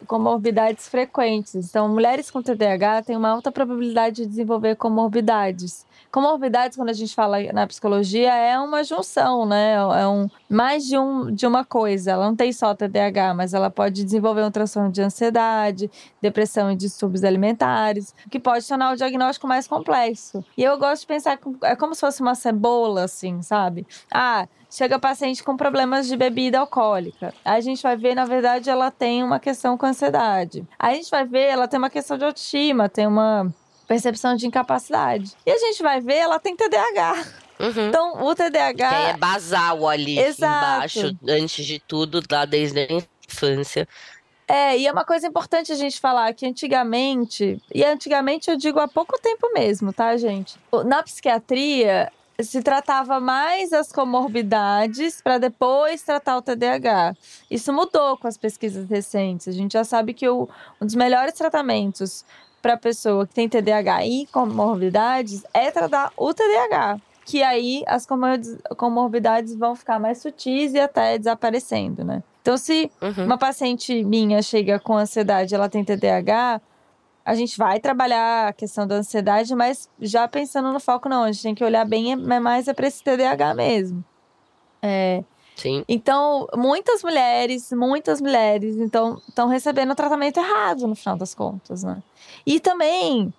Comorbidades 0.07 0.89
frequentes. 0.89 1.57
Então, 1.57 1.89
mulheres 1.89 2.31
com 2.31 2.41
TDAH 2.41 3.03
têm 3.03 3.17
uma 3.17 3.31
alta 3.31 3.51
probabilidade 3.51 4.23
de 4.23 4.27
desenvolver 4.27 4.77
comorbidades. 4.77 5.85
Comorbidades, 6.11 6.77
quando 6.77 6.91
a 6.91 6.95
gente 6.95 7.15
fala 7.15 7.41
na 7.53 7.67
psicologia, 7.67 8.35
é 8.35 8.59
uma 8.59 8.83
junção, 8.85 9.47
né? 9.47 9.75
É 9.75 10.07
um, 10.07 10.29
mais 10.49 10.85
de, 10.87 10.99
um, 10.99 11.31
de 11.31 11.47
uma 11.47 11.65
coisa. 11.65 12.13
Ela 12.13 12.27
não 12.27 12.37
tem 12.37 12.53
só 12.53 12.75
TDAH, 12.75 13.35
mas 13.35 13.55
ela 13.55 13.71
pode 13.71 14.05
desenvolver 14.05 14.43
um 14.43 14.51
transtorno 14.51 14.91
de 14.91 15.03
ansiedade, 15.03 15.91
depressão 16.21 16.71
e 16.71 16.77
distúrbios 16.77 17.25
alimentares, 17.25 18.15
que 18.31 18.41
pode 18.41 18.67
tornar 18.67 18.93
o 18.93 18.97
diagnóstico 18.97 19.47
mais 19.47 19.67
complexo. 19.67 20.45
E 20.57 20.63
eu 20.63 20.79
gosto 20.79 21.03
de 21.03 21.07
pensar 21.07 21.39
é 21.63 21.77
como 21.77 21.95
se 21.95 22.01
fosse 22.01 22.21
uma 22.21 22.35
cebola, 22.35 23.05
assim, 23.05 23.43
sabe? 23.43 23.87
Ah, 24.13 24.49
chega 24.71 24.99
paciente 24.99 25.43
com 25.43 25.57
problemas 25.57 26.07
de 26.07 26.17
bebida 26.17 26.59
alcoólica. 26.59 27.33
A 27.45 27.61
gente 27.61 27.83
vai 27.83 27.97
ver, 27.97 28.15
na 28.15 28.25
verdade, 28.25 28.71
ela 28.71 28.91
tem 28.91 29.23
uma 29.23 29.39
questão 29.39 29.77
com 29.77 29.87
ansiedade. 29.87 30.67
A 30.79 30.93
gente 30.95 31.11
vai 31.11 31.25
ver, 31.25 31.47
ela 31.49 31.69
tem 31.69 31.79
uma 31.79 31.91
questão 31.91 32.19
de 32.19 32.25
autoestima, 32.25 32.89
tem 32.89 33.07
uma 33.07 33.53
percepção 33.87 34.37
de 34.37 34.47
incapacidade. 34.47 35.33
E 35.45 35.51
a 35.51 35.59
gente 35.59 35.83
vai 35.83 36.01
ver, 36.01 36.17
ela 36.17 36.39
tem 36.39 36.57
TDAH. 36.57 37.25
Uhum. 37.59 37.89
Então, 37.89 38.25
o 38.25 38.35
TDAH. 38.35 38.89
Que 38.89 38.95
é 39.11 39.17
basal 39.17 39.89
ali 39.89 40.19
Exato. 40.19 40.57
embaixo, 40.57 41.17
antes 41.29 41.65
de 41.65 41.79
tudo, 41.79 42.23
lá 42.31 42.45
desde 42.45 42.81
a 42.81 42.87
infância. 43.29 43.89
É, 44.49 44.79
e 44.79 44.87
é 44.87 44.93
uma 44.93 45.05
coisa 45.05 45.27
importante 45.27 45.73
a 45.73 45.75
gente 45.75 45.99
falar 45.99 46.33
que 46.33 46.47
antigamente, 46.47 47.61
e 47.75 47.85
antigamente 47.85 48.49
eu 48.49 48.57
digo 48.57 48.79
há 48.79 48.87
pouco 48.87 49.19
tempo 49.21 49.53
mesmo, 49.53 49.93
tá, 49.93 50.17
gente? 50.17 50.57
Na 50.85 51.03
psiquiatria, 51.03 52.13
se 52.39 52.63
tratava 52.63 53.19
mais 53.19 53.73
as 53.73 53.91
comorbidades 53.91 55.21
para 55.21 55.39
depois 55.39 56.03
tratar 56.03 56.37
o 56.37 56.43
TDAH. 56.43 57.15
Isso 57.51 57.73
mudou 57.73 58.17
com 58.17 58.29
as 58.29 58.37
pesquisas 58.37 58.89
recentes. 58.89 59.49
A 59.49 59.53
gente 59.53 59.73
já 59.73 59.83
sabe 59.83 60.13
que 60.15 60.29
o, 60.29 60.49
um 60.81 60.87
dos 60.87 60.95
melhores 60.95 61.35
tratamentos 61.35 62.25
para 62.67 62.75
a 62.75 62.77
pessoa 62.77 63.25
que 63.25 63.33
tem 63.33 63.49
TDAH 63.49 64.05
e 64.05 64.27
comorbidades 64.27 65.45
é 65.55 65.71
tratar 65.71 66.13
o 66.17 66.35
TDAH. 66.35 66.99
Que 67.25 67.41
aí 67.41 67.85
as 67.87 68.05
comorbidades 68.77 69.55
vão 69.55 69.77
ficar 69.77 70.01
mais 70.01 70.19
sutis 70.19 70.75
e 70.75 70.81
até 70.81 71.17
desaparecendo, 71.17 72.05
né? 72.05 72.25
Então, 72.43 72.57
se 72.57 72.91
uhum. 73.01 73.25
uma 73.25 73.39
paciente 73.39 74.03
minha 74.03 74.43
chega 74.43 74.81
com 74.81 74.97
ansiedade 74.97 75.55
ela 75.55 75.69
tem 75.69 75.85
TDAH, 75.85 76.61
a 77.25 77.35
gente 77.37 77.57
vai 77.57 77.79
trabalhar 77.79 78.49
a 78.49 78.53
questão 78.53 78.85
da 78.85 78.97
ansiedade, 78.97 79.55
mas 79.55 79.89
já 80.01 80.27
pensando 80.27 80.73
no 80.73 80.81
foco, 80.81 81.09
não, 81.09 81.23
a 81.23 81.31
gente 81.31 81.43
tem 81.43 81.55
que 81.55 81.65
olhar 81.65 81.85
bem 81.85 82.13
é 82.13 82.41
mais 82.41 82.67
é 82.67 82.75
para 82.75 82.89
esse 82.89 83.03
TDAH 83.03 83.55
mesmo. 83.55 84.05
É, 84.83 85.23
Sim. 85.57 85.83
Então, 85.89 86.47
muitas 86.55 87.03
mulheres, 87.03 87.73
muitas 87.73 88.21
mulheres, 88.21 88.77
então, 88.77 89.21
estão 89.27 89.49
recebendo 89.49 89.91
o 89.93 89.95
tratamento 89.95 90.39
errado 90.39 90.87
no 90.87 90.95
final 90.95 91.17
das 91.17 91.35
contas, 91.35 91.83
né? 91.83 92.03
E 92.47 92.61
também 92.61 93.33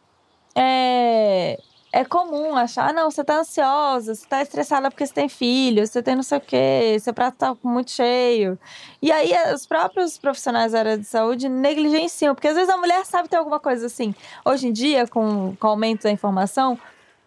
é, 0.55 1.59
é 1.93 2.03
comum 2.03 2.55
achar, 2.55 2.89
ah, 2.89 2.93
não, 2.93 3.11
você 3.11 3.23
tá 3.23 3.39
ansiosa, 3.39 4.15
você 4.15 4.25
tá 4.27 4.41
estressada 4.41 4.89
porque 4.89 5.05
você 5.05 5.13
tem 5.13 5.29
filho, 5.29 5.85
você 5.85 6.01
tem 6.01 6.15
não 6.15 6.23
sei 6.23 6.39
o 6.39 6.41
quê, 6.41 6.97
seu 6.99 7.13
prato 7.13 7.37
tá 7.37 7.55
muito 7.63 7.91
cheio. 7.91 8.57
E 8.99 9.11
aí 9.11 9.31
os 9.53 9.67
próprios 9.67 10.17
profissionais 10.17 10.71
da 10.71 10.79
área 10.79 10.97
de 10.97 11.05
saúde 11.05 11.47
negligenciam, 11.47 12.33
porque 12.33 12.47
às 12.47 12.55
vezes 12.55 12.69
a 12.69 12.77
mulher 12.77 13.05
sabe 13.05 13.29
ter 13.29 13.37
alguma 13.37 13.59
coisa 13.59 13.85
assim. 13.85 14.15
Hoje 14.43 14.67
em 14.67 14.73
dia, 14.73 15.07
com, 15.07 15.55
com 15.55 15.67
o 15.67 15.69
aumento 15.69 16.03
da 16.03 16.11
informação, 16.11 16.79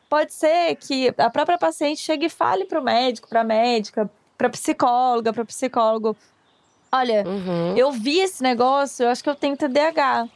pode 0.09 0.35
ser 0.35 0.75
que 0.75 1.15
a 1.17 1.31
própria 1.31 1.57
paciente 1.57 2.01
chegue 2.01 2.27
e 2.27 2.31
fale 2.31 2.65
para 2.65 2.81
o 2.81 2.83
médico, 2.83 3.29
para 3.29 3.43
a 3.43 3.45
médica, 3.45 4.11
para 4.41 4.49
psicóloga, 4.49 5.35
para 5.35 5.45
psicólogo. 5.45 6.17
Olha, 6.91 7.25
uhum. 7.27 7.77
eu 7.77 7.93
vi 7.93 8.21
esse 8.21 8.43
negócio, 8.43 9.05
eu 9.05 9.11
acho 9.11 9.23
que 9.23 9.29
eu 9.29 9.35
tenho 9.35 9.55
TDAH. 9.55 10.29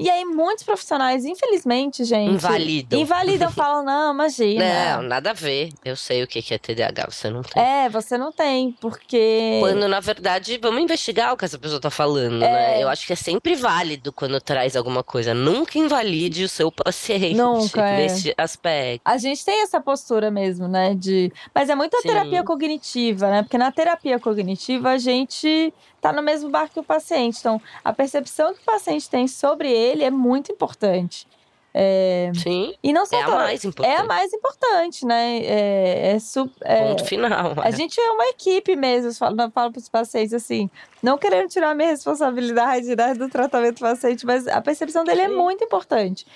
E 0.00 0.08
aí, 0.08 0.24
muitos 0.24 0.64
profissionais, 0.64 1.26
infelizmente, 1.26 2.04
gente. 2.04 2.32
Invalidam. 2.32 2.98
Invalidam, 2.98 3.52
falam, 3.52 3.84
não, 3.84 4.14
imagina. 4.14 4.96
Não, 4.96 5.02
nada 5.02 5.30
a 5.30 5.32
ver. 5.34 5.70
Eu 5.84 5.94
sei 5.94 6.22
o 6.22 6.26
que 6.26 6.42
é 6.54 6.58
TDAH, 6.58 7.08
você 7.10 7.28
não 7.28 7.42
tem. 7.42 7.62
É, 7.62 7.86
você 7.90 8.16
não 8.16 8.32
tem, 8.32 8.72
porque. 8.80 9.58
Quando, 9.60 9.86
na 9.86 10.00
verdade, 10.00 10.58
vamos 10.60 10.80
investigar 10.80 11.34
o 11.34 11.36
que 11.36 11.44
essa 11.44 11.58
pessoa 11.58 11.78
tá 11.78 11.90
falando, 11.90 12.42
é... 12.42 12.50
né? 12.50 12.82
Eu 12.82 12.88
acho 12.88 13.06
que 13.06 13.12
é 13.12 13.16
sempre 13.16 13.54
válido 13.54 14.10
quando 14.10 14.40
traz 14.40 14.74
alguma 14.74 15.04
coisa. 15.04 15.34
Nunca 15.34 15.78
invalide 15.78 16.44
o 16.44 16.48
seu 16.48 16.72
paciente 16.72 17.36
Nunca, 17.36 17.86
é. 17.86 17.96
nesse 17.98 18.34
aspecto. 18.38 19.02
A 19.04 19.18
gente 19.18 19.44
tem 19.44 19.62
essa 19.62 19.82
postura 19.82 20.30
mesmo, 20.30 20.66
né? 20.66 20.94
De... 20.94 21.30
Mas 21.54 21.68
é 21.68 21.74
muito 21.74 21.94
a 21.98 22.00
terapia 22.00 22.42
cognitiva, 22.42 23.28
né? 23.28 23.42
Porque 23.42 23.58
na 23.58 23.70
terapia 23.70 24.18
cognitiva 24.18 24.92
a 24.92 24.98
gente 24.98 25.74
tá 26.00 26.12
no 26.12 26.22
mesmo 26.22 26.50
barco 26.50 26.74
que 26.74 26.80
o 26.80 26.84
paciente. 26.84 27.38
Então, 27.40 27.60
a 27.84 27.92
percepção 27.92 28.54
que 28.54 28.60
o 28.60 28.64
paciente 28.64 29.08
tem 29.08 29.28
sobre 29.28 29.70
ele 29.70 30.04
é 30.04 30.10
muito 30.10 30.50
importante. 30.52 31.26
É... 31.72 32.32
Sim. 32.34 32.74
E 32.82 32.92
não 32.92 33.06
só 33.06 33.16
é 33.16 33.22
a 33.22 33.28
mais 33.28 33.64
importante. 33.64 33.88
É 33.88 33.96
a 33.98 34.04
mais 34.04 34.32
importante, 34.32 35.06
né? 35.06 35.38
É, 35.38 36.16
é, 36.16 36.18
é... 36.62 36.88
Ponto 36.88 37.04
final. 37.04 37.54
A 37.62 37.70
gente 37.70 38.00
é 38.00 38.10
uma 38.10 38.26
equipe 38.26 38.74
mesmo. 38.74 39.10
Eu 39.10 39.14
falo, 39.14 39.36
falo 39.52 39.72
para 39.72 39.78
os 39.78 39.88
pacientes 39.88 40.34
assim, 40.34 40.68
não 41.02 41.16
querendo 41.16 41.48
tirar 41.48 41.70
a 41.70 41.74
minha 41.74 41.90
responsabilidade 41.90 42.96
né, 42.96 43.14
do 43.14 43.28
tratamento 43.28 43.76
do 43.76 43.80
paciente, 43.80 44.26
mas 44.26 44.48
a 44.48 44.60
percepção 44.60 45.04
dele 45.04 45.22
é 45.22 45.28
Sim. 45.28 45.34
é 45.34 45.36
muito 45.36 45.62
importante. 45.62 46.26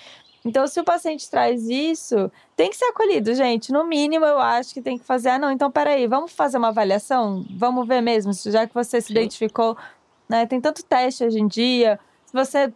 Então, 0.45 0.67
se 0.67 0.79
o 0.79 0.83
paciente 0.83 1.27
traz 1.29 1.67
isso, 1.67 2.31
tem 2.55 2.69
que 2.69 2.77
ser 2.77 2.85
acolhido, 2.85 3.33
gente. 3.33 3.71
No 3.71 3.83
mínimo, 3.83 4.23
eu 4.25 4.39
acho 4.39 4.73
que 4.75 4.81
tem 4.81 4.95
que 4.97 5.03
fazer. 5.03 5.29
Ah, 5.29 5.39
não, 5.39 5.51
então 5.51 5.71
peraí, 5.71 6.05
vamos 6.05 6.31
fazer 6.31 6.57
uma 6.57 6.67
avaliação? 6.67 7.43
Vamos 7.57 7.87
ver 7.87 7.99
mesmo, 8.01 8.31
já 8.31 8.67
que 8.67 8.73
você 8.73 9.01
se 9.01 9.07
Sim. 9.07 9.13
identificou. 9.13 9.75
Né? 10.29 10.45
Tem 10.45 10.61
tanto 10.61 10.83
teste 10.85 11.23
hoje 11.25 11.39
em 11.39 11.47
dia. 11.47 11.99
Se 12.27 12.33
você 12.33 12.71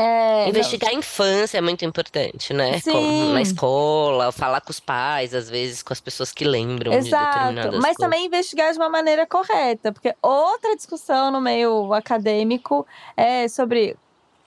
é, 0.00 0.48
Investigar 0.48 0.92
não. 0.92 0.96
a 0.96 1.00
infância 1.00 1.58
é 1.58 1.60
muito 1.60 1.84
importante, 1.84 2.54
né? 2.54 2.78
Sim. 2.78 3.32
Na 3.32 3.42
escola, 3.42 4.30
falar 4.30 4.60
com 4.60 4.70
os 4.70 4.78
pais, 4.78 5.34
às 5.34 5.50
vezes 5.50 5.82
com 5.82 5.92
as 5.92 6.00
pessoas 6.00 6.30
que 6.30 6.44
lembram 6.44 6.92
Exato. 6.92 7.24
de 7.24 7.32
determinadas 7.32 7.74
Mas 7.80 7.96
coisas. 7.96 7.96
também 7.96 8.26
investigar 8.26 8.72
de 8.72 8.78
uma 8.78 8.88
maneira 8.88 9.26
correta, 9.26 9.90
porque 9.92 10.14
outra 10.22 10.76
discussão 10.76 11.32
no 11.32 11.40
meio 11.40 11.92
acadêmico 11.92 12.86
é 13.16 13.48
sobre 13.48 13.96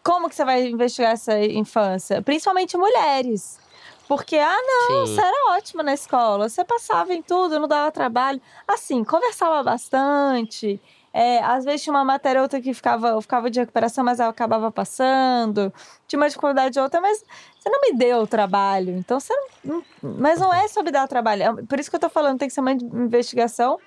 como 0.03 0.29
que 0.29 0.35
você 0.35 0.45
vai 0.45 0.67
investigar 0.67 1.11
essa 1.11 1.39
infância? 1.39 2.21
Principalmente 2.21 2.77
mulheres. 2.77 3.59
Porque, 4.07 4.37
ah, 4.37 4.57
não, 4.61 5.05
Sim. 5.05 5.15
você 5.15 5.21
era 5.21 5.55
ótima 5.55 5.83
na 5.83 5.93
escola, 5.93 6.49
você 6.49 6.65
passava 6.65 7.13
em 7.13 7.21
tudo, 7.21 7.59
não 7.59 7.67
dava 7.67 7.89
trabalho. 7.91 8.41
Assim, 8.67 9.03
conversava 9.05 9.63
bastante. 9.63 10.81
É, 11.13 11.39
às 11.43 11.65
vezes 11.65 11.83
tinha 11.83 11.93
uma 11.93 12.05
matéria 12.05 12.41
outra 12.41 12.61
que 12.61 12.73
ficava, 12.73 13.21
ficava 13.21 13.49
de 13.49 13.59
recuperação, 13.59 14.03
mas 14.03 14.19
ela 14.19 14.29
acabava 14.29 14.71
passando. 14.71 15.73
Tinha 16.07 16.19
uma 16.19 16.27
dificuldade 16.27 16.79
outra, 16.79 17.01
mas 17.01 17.23
você 17.59 17.69
não 17.69 17.81
me 17.81 17.93
deu 17.93 18.19
o 18.19 18.27
trabalho. 18.27 18.97
Então 18.97 19.19
você 19.19 19.33
não, 19.63 19.83
Mas 20.01 20.39
não 20.39 20.53
é 20.53 20.67
sobre 20.67 20.91
dar 20.91 21.07
trabalho. 21.07 21.43
É, 21.43 21.63
por 21.63 21.79
isso 21.79 21.89
que 21.89 21.95
eu 21.95 21.99
tô 21.99 22.09
falando, 22.09 22.39
tem 22.39 22.47
que 22.47 22.53
ser 22.53 22.61
uma 22.61 22.71
investigação 22.71 23.77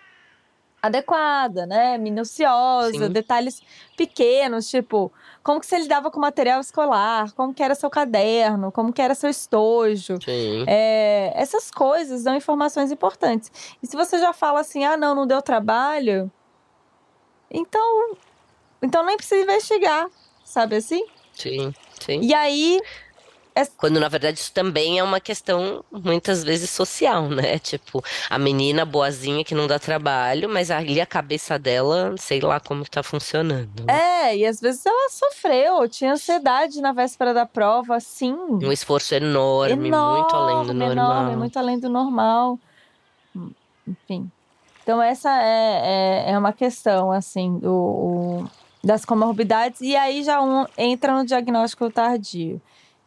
adequada, 0.85 1.65
né? 1.65 1.97
Minuciosa, 1.97 3.07
Sim. 3.07 3.13
detalhes 3.13 3.63
pequenos, 3.97 4.69
tipo, 4.69 5.11
como 5.43 5.59
que 5.59 5.67
você 5.67 5.79
lidava 5.79 6.11
com 6.11 6.21
material 6.21 6.61
escolar, 6.61 7.33
como 7.33 7.55
que 7.55 7.63
era 7.63 7.75
seu 7.75 7.89
caderno, 7.89 8.71
como 8.71 8.93
que 8.93 9.01
era 9.01 9.15
seu 9.15 9.31
estojo. 9.31 10.19
É, 10.67 11.33
essas 11.35 11.71
coisas 11.71 12.23
dão 12.23 12.37
informações 12.37 12.93
importantes. 12.93 13.51
E 13.83 13.87
se 13.87 13.97
você 13.97 14.19
já 14.19 14.35
fala 14.35 14.61
assim, 14.61 14.85
ah, 14.85 14.97
não, 14.97 15.15
não 15.15 15.27
deu 15.27 15.41
trabalho, 15.41 16.31
então, 17.51 18.17
então 18.83 19.05
nem 19.07 19.17
precisa 19.17 19.43
investigar, 19.43 20.07
sabe 20.45 20.77
assim? 20.77 21.07
Sim, 21.33 21.73
sim. 21.99 22.21
E 22.21 22.35
aí 22.35 22.79
Quando, 23.77 24.01
na 24.01 24.09
verdade, 24.09 24.41
isso 24.41 24.53
também 24.53 24.99
é 24.99 25.03
uma 25.03 25.21
questão, 25.21 25.85
muitas 25.93 26.43
vezes, 26.43 26.71
social, 26.71 27.29
né? 27.29 27.59
Tipo, 27.59 28.03
a 28.29 28.39
menina 28.39 28.85
boazinha 28.85 29.45
que 29.45 29.55
não 29.55 29.69
dá 29.69 29.79
trabalho, 29.79 30.49
mas 30.49 30.71
ali 30.71 31.01
a 31.01 31.07
cabeça 31.07 31.57
dela, 31.59 32.15
sei 32.19 32.41
lá 32.41 32.59
como 32.59 32.85
tá 32.85 33.03
funcionando. 33.03 33.85
Né? 33.85 34.27
É, 34.27 34.37
e 34.37 34.47
às 34.47 34.61
vezes 34.61 34.85
ela 34.85 35.09
sofreu, 35.09 35.89
tinha 35.89 36.13
ansiedade 36.13 36.81
na 36.81 36.93
véspera 36.93 37.33
da 37.33 37.47
prova, 37.47 38.01
sim. 38.01 38.35
Um 38.35 38.73
esforço 38.73 39.15
enorme, 39.15 39.89
enorme 39.89 40.21
muito 40.21 40.35
além 40.35 40.67
do 40.67 40.75
normal. 40.75 40.93
Enorme, 40.93 41.37
muito 41.37 41.59
além 41.59 41.79
do 41.79 41.89
normal. 41.89 42.59
Enfim. 43.87 44.31
Então, 44.83 45.01
essa 45.01 45.31
é, 45.31 46.25
é, 46.27 46.33
é 46.33 46.39
uma 46.39 46.53
questão, 46.53 47.11
assim, 47.13 47.59
do, 47.59 47.73
o, 47.73 48.51
das 48.83 49.05
comorbidades. 49.05 49.81
E 49.81 49.97
aí 49.97 50.23
já 50.23 50.43
um, 50.43 50.67
entra 50.77 51.15
no 51.15 51.25
diagnóstico 51.25 51.91
tardio. 51.91 52.61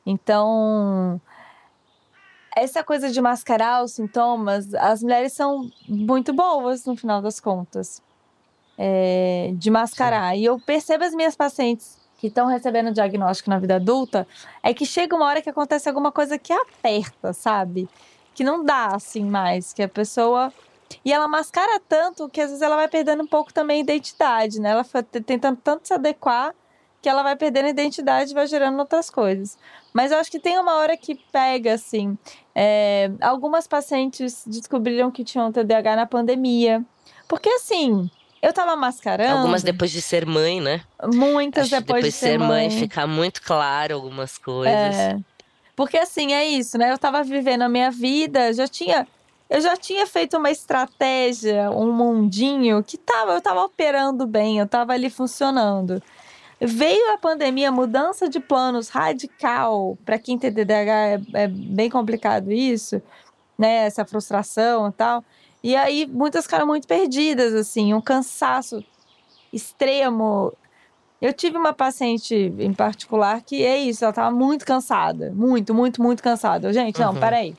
Então, 0.10 1.20
essa 2.56 2.82
coisa 2.82 3.12
de 3.12 3.20
mascarar 3.20 3.84
os 3.84 3.92
sintomas, 3.92 4.74
as 4.74 5.04
mulheres 5.04 5.34
são 5.34 5.70
muito 5.86 6.32
boas 6.34 6.86
no 6.86 6.96
final 6.96 7.22
das 7.22 7.42
contas. 7.42 8.02
É, 8.78 9.52
de 9.56 9.70
mascarar. 9.70 10.34
Sim. 10.34 10.40
E 10.40 10.46
eu 10.46 10.60
percebo 10.62 11.04
as 11.04 11.14
minhas 11.14 11.36
pacientes 11.36 12.00
que 12.18 12.28
estão 12.28 12.48
recebendo 12.48 12.94
diagnóstico 12.94 13.50
na 13.50 13.60
vida 13.60 13.76
adulta, 13.76 14.26
é 14.64 14.74
que 14.74 14.86
chega 14.86 15.16
uma 15.16 15.26
hora 15.26 15.42
que 15.42 15.50
acontece 15.50 15.90
alguma 15.90 16.12
coisa 16.12 16.38
que 16.38 16.54
aperta, 16.54 17.34
sabe? 17.34 17.90
Que 18.34 18.46
não 18.46 18.64
dá 18.64 18.96
assim 18.96 19.26
mais, 19.26 19.74
que 19.74 19.84
a 19.84 19.90
pessoa 19.90 20.54
e 21.04 21.12
ela 21.12 21.28
mascara 21.28 21.82
tanto 21.88 22.30
que 22.30 22.40
às 22.40 22.48
vezes 22.48 22.62
ela 22.62 22.78
vai 22.78 22.88
perdendo 22.88 23.22
um 23.24 23.28
pouco 23.28 23.54
também 23.54 23.80
a 23.80 23.84
identidade, 23.84 24.60
né? 24.60 24.70
Ela 24.70 24.86
foi 24.86 25.04
tentando 25.04 25.60
tanto 25.62 25.86
se 25.86 25.94
adequar 25.94 26.56
que 27.08 27.10
ela 27.10 27.24
vai 27.24 27.38
perdendo 27.38 27.68
a 27.68 27.70
identidade 27.70 28.32
e 28.32 28.34
vai 28.34 28.46
gerando 28.48 28.78
outras 28.80 29.10
coisas. 29.10 29.58
Mas 29.94 30.12
eu 30.12 30.18
acho 30.18 30.30
que 30.30 30.42
tem 30.42 30.60
uma 30.60 30.76
hora 30.76 30.98
que 30.98 31.16
pega, 31.32 31.74
assim. 31.74 32.18
É, 32.54 33.10
algumas 33.22 33.66
pacientes 33.66 34.44
descobriram 34.46 35.10
que 35.10 35.24
tinham 35.24 35.50
TDAH 35.50 35.96
na 35.96 36.06
pandemia. 36.06 36.84
Porque, 37.26 37.48
assim, 37.48 38.12
eu 38.42 38.52
tava 38.52 38.76
mascarando. 38.76 39.38
Algumas 39.38 39.64
depois 39.64 39.90
de 39.90 40.02
ser 40.02 40.26
mãe, 40.26 40.60
né? 40.60 40.82
Muitas 41.14 41.70
depois, 41.70 41.86
depois, 41.86 42.04
de 42.04 42.12
ser 42.12 42.38
mãe. 42.38 42.68
mãe. 42.68 42.78
Ficar 42.78 43.08
muito 43.08 43.42
claro 43.42 43.96
algumas 43.96 44.38
coisas. 44.38 44.98
É. 44.98 45.18
Porque, 45.78 45.98
assim, 45.98 46.34
é 46.34 46.46
isso, 46.46 46.78
né? 46.78 46.92
Eu 46.92 46.98
tava 46.98 47.24
vivendo 47.24 47.62
a 47.62 47.70
minha 47.70 47.90
vida, 47.90 48.52
já 48.52 48.68
tinha 48.68 49.08
eu 49.50 49.62
já 49.62 49.78
tinha 49.78 50.06
feito 50.06 50.36
uma 50.36 50.52
estratégia, 50.52 51.72
um 51.72 51.90
mundinho 51.90 52.84
que 52.84 52.98
tava, 52.98 53.32
eu 53.32 53.38
estava 53.38 53.64
operando 53.64 54.28
bem, 54.28 54.58
eu 54.58 54.66
estava 54.66 54.92
ali 54.92 55.10
funcionando. 55.10 56.04
Veio 56.60 57.14
a 57.14 57.18
pandemia, 57.18 57.72
mudança 57.72 58.28
de 58.28 58.40
planos 58.40 58.90
radical. 58.90 59.98
Para 60.04 60.18
quem 60.18 60.38
tem 60.38 60.52
TDAH 60.52 60.92
é, 60.92 61.22
é, 61.34 61.48
bem 61.48 61.90
complicado 61.90 62.52
isso, 62.52 63.02
né? 63.58 63.86
Essa 63.86 64.04
frustração 64.04 64.90
e 64.90 64.92
tal. 64.92 65.24
E 65.64 65.76
aí 65.76 66.08
muitas 66.08 66.46
ficaram 66.46 66.66
muito 66.66 66.88
perdidas, 66.88 67.54
assim, 67.54 67.94
um 67.94 68.02
cansaço 68.02 68.84
extremo. 69.54 70.52
Eu 71.22 71.34
tive 71.34 71.58
uma 71.58 71.74
paciente 71.74 72.36
em 72.36 72.74
particular 72.74 73.42
que 73.42 73.64
é 73.64 73.78
isso, 73.78 74.04
ela 74.04 74.12
estava 74.12 74.36
muito 74.36 74.66
cansada, 74.66 75.32
muito, 75.36 75.74
muito, 75.74 76.02
muito 76.02 76.24
cansada. 76.24 76.74
Gente, 76.74 77.00
não, 77.00 77.14
uhum. 77.14 77.20
peraí. 77.20 77.56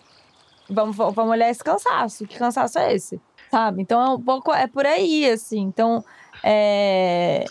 Vamos, 0.69 0.97
vamos 0.97 1.31
olhar 1.31 1.49
esse 1.49 1.63
cansaço. 1.63 2.27
Que 2.27 2.37
cansaço 2.37 2.79
é 2.79 2.95
esse? 2.95 3.21
Sabe? 3.51 3.81
Então 3.81 4.01
é 4.01 4.09
um 4.11 4.21
pouco. 4.21 4.53
É 4.53 4.67
por 4.67 4.85
aí, 4.85 5.29
assim. 5.31 5.61
Então. 5.61 6.05
É... 6.43 7.45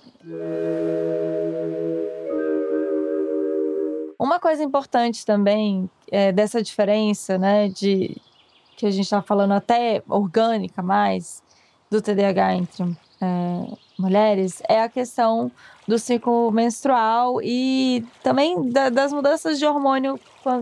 Uma 4.38 4.42
coisa 4.42 4.64
importante 4.64 5.26
também 5.26 5.90
é, 6.12 6.32
dessa 6.32 6.62
diferença, 6.62 7.40
né, 7.40 7.70
de 7.70 8.16
que 8.76 8.86
a 8.86 8.92
gente 8.92 9.06
está 9.06 9.20
falando 9.20 9.54
até 9.54 10.04
orgânica 10.08 10.84
mais 10.84 11.42
do 11.90 12.00
TDAH 12.04 12.54
entre 12.54 12.84
é, 13.20 13.78
mulheres, 13.98 14.62
é 14.70 14.84
a 14.84 14.90
questão 14.90 15.52
do 15.88 15.98
ciclo 15.98 16.52
menstrual 16.52 17.42
e 17.42 18.06
também 18.22 18.70
da, 18.70 18.90
das 18.90 19.12
mudanças 19.12 19.58
de 19.58 19.66
hormônio, 19.66 20.20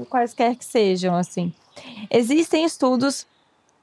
quaisquer 0.10 0.56
que 0.56 0.64
sejam, 0.64 1.14
assim. 1.14 1.54
Existem 2.10 2.64
estudos 2.64 3.28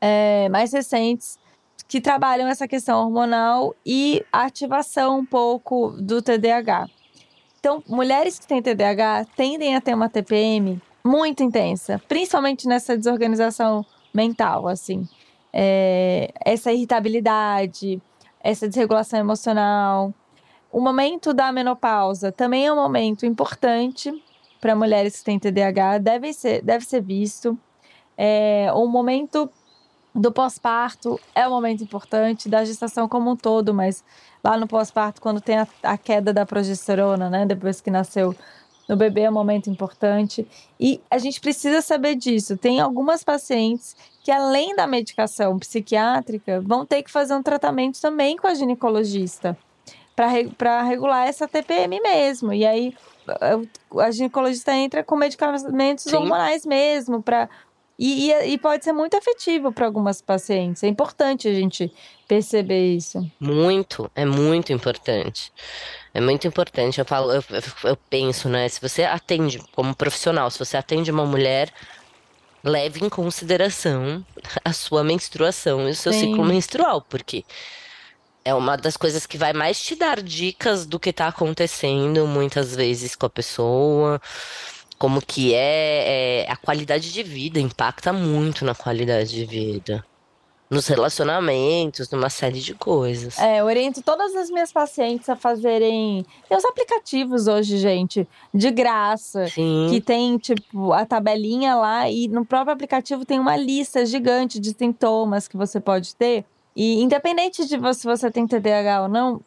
é, 0.00 0.48
mais 0.48 0.72
recentes 0.72 1.38
que 1.86 2.00
trabalham 2.00 2.48
essa 2.48 2.66
questão 2.66 3.04
hormonal 3.04 3.74
e 3.84 4.24
ativação 4.32 5.18
um 5.18 5.26
pouco 5.26 5.90
do 6.00 6.22
TDAH. 6.22 6.88
Então, 7.62 7.80
mulheres 7.86 8.40
que 8.40 8.46
têm 8.48 8.60
TDAH 8.60 9.24
tendem 9.36 9.76
a 9.76 9.80
ter 9.80 9.94
uma 9.94 10.08
TPM 10.08 10.82
muito 11.04 11.44
intensa, 11.44 12.02
principalmente 12.08 12.66
nessa 12.66 12.96
desorganização 12.98 13.86
mental, 14.12 14.66
assim. 14.66 15.08
É, 15.52 16.32
essa 16.44 16.72
irritabilidade, 16.72 18.02
essa 18.40 18.68
desregulação 18.68 19.20
emocional. 19.20 20.12
O 20.72 20.80
momento 20.80 21.32
da 21.32 21.52
menopausa 21.52 22.32
também 22.32 22.66
é 22.66 22.72
um 22.72 22.82
momento 22.82 23.24
importante 23.24 24.12
para 24.60 24.74
mulheres 24.74 25.20
que 25.20 25.24
têm 25.24 25.38
TDAH, 25.38 25.98
deve 25.98 26.32
ser, 26.32 26.62
deve 26.62 26.84
ser 26.84 27.00
visto. 27.00 27.56
É, 28.18 28.72
o 28.74 28.88
momento 28.88 29.48
do 30.14 30.30
pós-parto 30.30 31.18
é 31.34 31.46
um 31.46 31.50
momento 31.50 31.82
importante, 31.82 32.48
da 32.48 32.64
gestação 32.64 33.08
como 33.08 33.30
um 33.30 33.36
todo, 33.36 33.72
mas 33.72 34.04
lá 34.44 34.56
no 34.56 34.66
pós-parto, 34.66 35.20
quando 35.20 35.40
tem 35.40 35.58
a, 35.58 35.66
a, 35.82 35.96
queda 35.96 36.32
da 36.32 36.44
progesterona, 36.44 37.30
né, 37.30 37.46
depois 37.46 37.80
que 37.80 37.90
nasceu 37.90 38.34
no 38.88 38.96
bebê, 38.96 39.22
é 39.22 39.30
um 39.30 39.32
momento 39.32 39.70
importante. 39.70 40.46
E 40.78 41.00
a 41.10 41.16
gente 41.16 41.40
precisa 41.40 41.80
saber 41.80 42.14
disso. 42.14 42.56
Tem 42.56 42.80
algumas 42.80 43.24
pacientes 43.24 43.96
que, 44.22 44.30
além 44.30 44.74
da 44.74 44.86
medicação 44.86 45.58
psiquiátrica, 45.58 46.60
vão 46.60 46.84
ter 46.84 47.02
que 47.02 47.10
fazer 47.10 47.34
um 47.34 47.42
tratamento 47.42 48.00
também 48.00 48.36
com 48.36 48.46
a 48.46 48.54
ginecologista 48.54 49.56
para 50.14 50.82
regular 50.82 51.26
essa 51.26 51.48
TPM 51.48 52.00
mesmo. 52.00 52.52
E 52.52 52.66
aí 52.66 52.94
a 53.98 54.10
ginecologista 54.10 54.74
entra 54.74 55.02
com 55.02 55.16
medicamentos 55.16 56.04
Sim. 56.04 56.16
hormonais 56.16 56.66
mesmo 56.66 57.22
para 57.22 57.48
e, 57.98 58.30
e, 58.30 58.54
e, 58.54 58.58
pode 58.58 58.84
ser 58.84 58.92
muito 58.92 59.14
efetivo 59.14 59.70
para 59.72 59.86
algumas 59.86 60.20
pacientes. 60.20 60.82
É 60.82 60.88
importante 60.88 61.46
a 61.46 61.54
gente 61.54 61.92
perceber 62.26 62.94
isso. 62.96 63.24
Muito, 63.38 64.10
é 64.14 64.24
muito 64.24 64.72
importante. 64.72 65.52
É 66.14 66.20
muito 66.20 66.46
importante. 66.46 66.98
Eu 66.98 67.04
falo, 67.04 67.32
eu, 67.32 67.44
eu 67.84 67.96
penso, 68.08 68.48
né? 68.48 68.68
Se 68.68 68.80
você 68.80 69.04
atende 69.04 69.60
como 69.74 69.94
profissional, 69.94 70.50
se 70.50 70.58
você 70.58 70.76
atende 70.76 71.10
uma 71.10 71.26
mulher, 71.26 71.72
leve 72.64 73.04
em 73.04 73.08
consideração 73.08 74.24
a 74.64 74.72
sua 74.72 75.04
menstruação 75.04 75.88
e 75.88 75.92
o 75.92 75.94
seu 75.94 76.12
Sim. 76.12 76.30
ciclo 76.30 76.44
menstrual, 76.44 77.02
porque 77.02 77.44
é 78.44 78.54
uma 78.54 78.76
das 78.76 78.96
coisas 78.96 79.26
que 79.26 79.38
vai 79.38 79.52
mais 79.52 79.80
te 79.80 79.94
dar 79.94 80.20
dicas 80.20 80.86
do 80.86 80.98
que 80.98 81.10
está 81.10 81.28
acontecendo 81.28 82.26
muitas 82.26 82.74
vezes 82.74 83.14
com 83.14 83.26
a 83.26 83.30
pessoa 83.30 84.20
como 85.02 85.20
que 85.20 85.52
é, 85.52 86.44
é, 86.44 86.46
a 86.48 86.54
qualidade 86.54 87.12
de 87.12 87.24
vida, 87.24 87.58
impacta 87.58 88.12
muito 88.12 88.64
na 88.64 88.72
qualidade 88.72 89.30
de 89.30 89.44
vida. 89.44 90.04
Nos 90.70 90.86
relacionamentos, 90.86 92.08
numa 92.08 92.30
série 92.30 92.60
de 92.60 92.72
coisas. 92.72 93.36
É, 93.36 93.58
eu 93.58 93.64
oriento 93.64 94.00
todas 94.00 94.32
as 94.36 94.48
minhas 94.48 94.72
pacientes 94.72 95.28
a 95.28 95.34
fazerem. 95.34 96.24
Tem 96.48 96.56
os 96.56 96.64
aplicativos 96.64 97.48
hoje, 97.48 97.78
gente, 97.78 98.28
de 98.54 98.70
graça. 98.70 99.48
Sim. 99.48 99.88
Que 99.90 100.00
tem, 100.00 100.38
tipo, 100.38 100.92
a 100.92 101.04
tabelinha 101.04 101.74
lá 101.74 102.08
e 102.08 102.28
no 102.28 102.46
próprio 102.46 102.72
aplicativo 102.72 103.24
tem 103.24 103.40
uma 103.40 103.56
lista 103.56 104.06
gigante 104.06 104.60
de 104.60 104.70
sintomas 104.70 105.48
que 105.48 105.56
você 105.56 105.80
pode 105.80 106.14
ter. 106.14 106.44
E 106.76 107.02
independente 107.02 107.66
de 107.66 107.94
se 107.94 108.04
você 108.06 108.30
tem 108.30 108.46
TDAH 108.46 109.02
ou 109.02 109.08
não, 109.08 109.40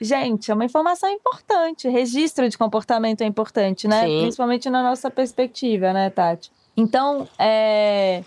Gente, 0.00 0.50
é 0.50 0.54
uma 0.54 0.64
informação 0.64 1.10
importante. 1.10 1.88
Registro 1.88 2.48
de 2.48 2.56
comportamento 2.56 3.20
é 3.20 3.26
importante, 3.26 3.86
né? 3.86 4.06
Sim. 4.06 4.20
Principalmente 4.22 4.70
na 4.70 4.82
nossa 4.82 5.10
perspectiva, 5.10 5.92
né, 5.92 6.08
Tati? 6.08 6.50
Então, 6.74 7.28
é, 7.38 8.24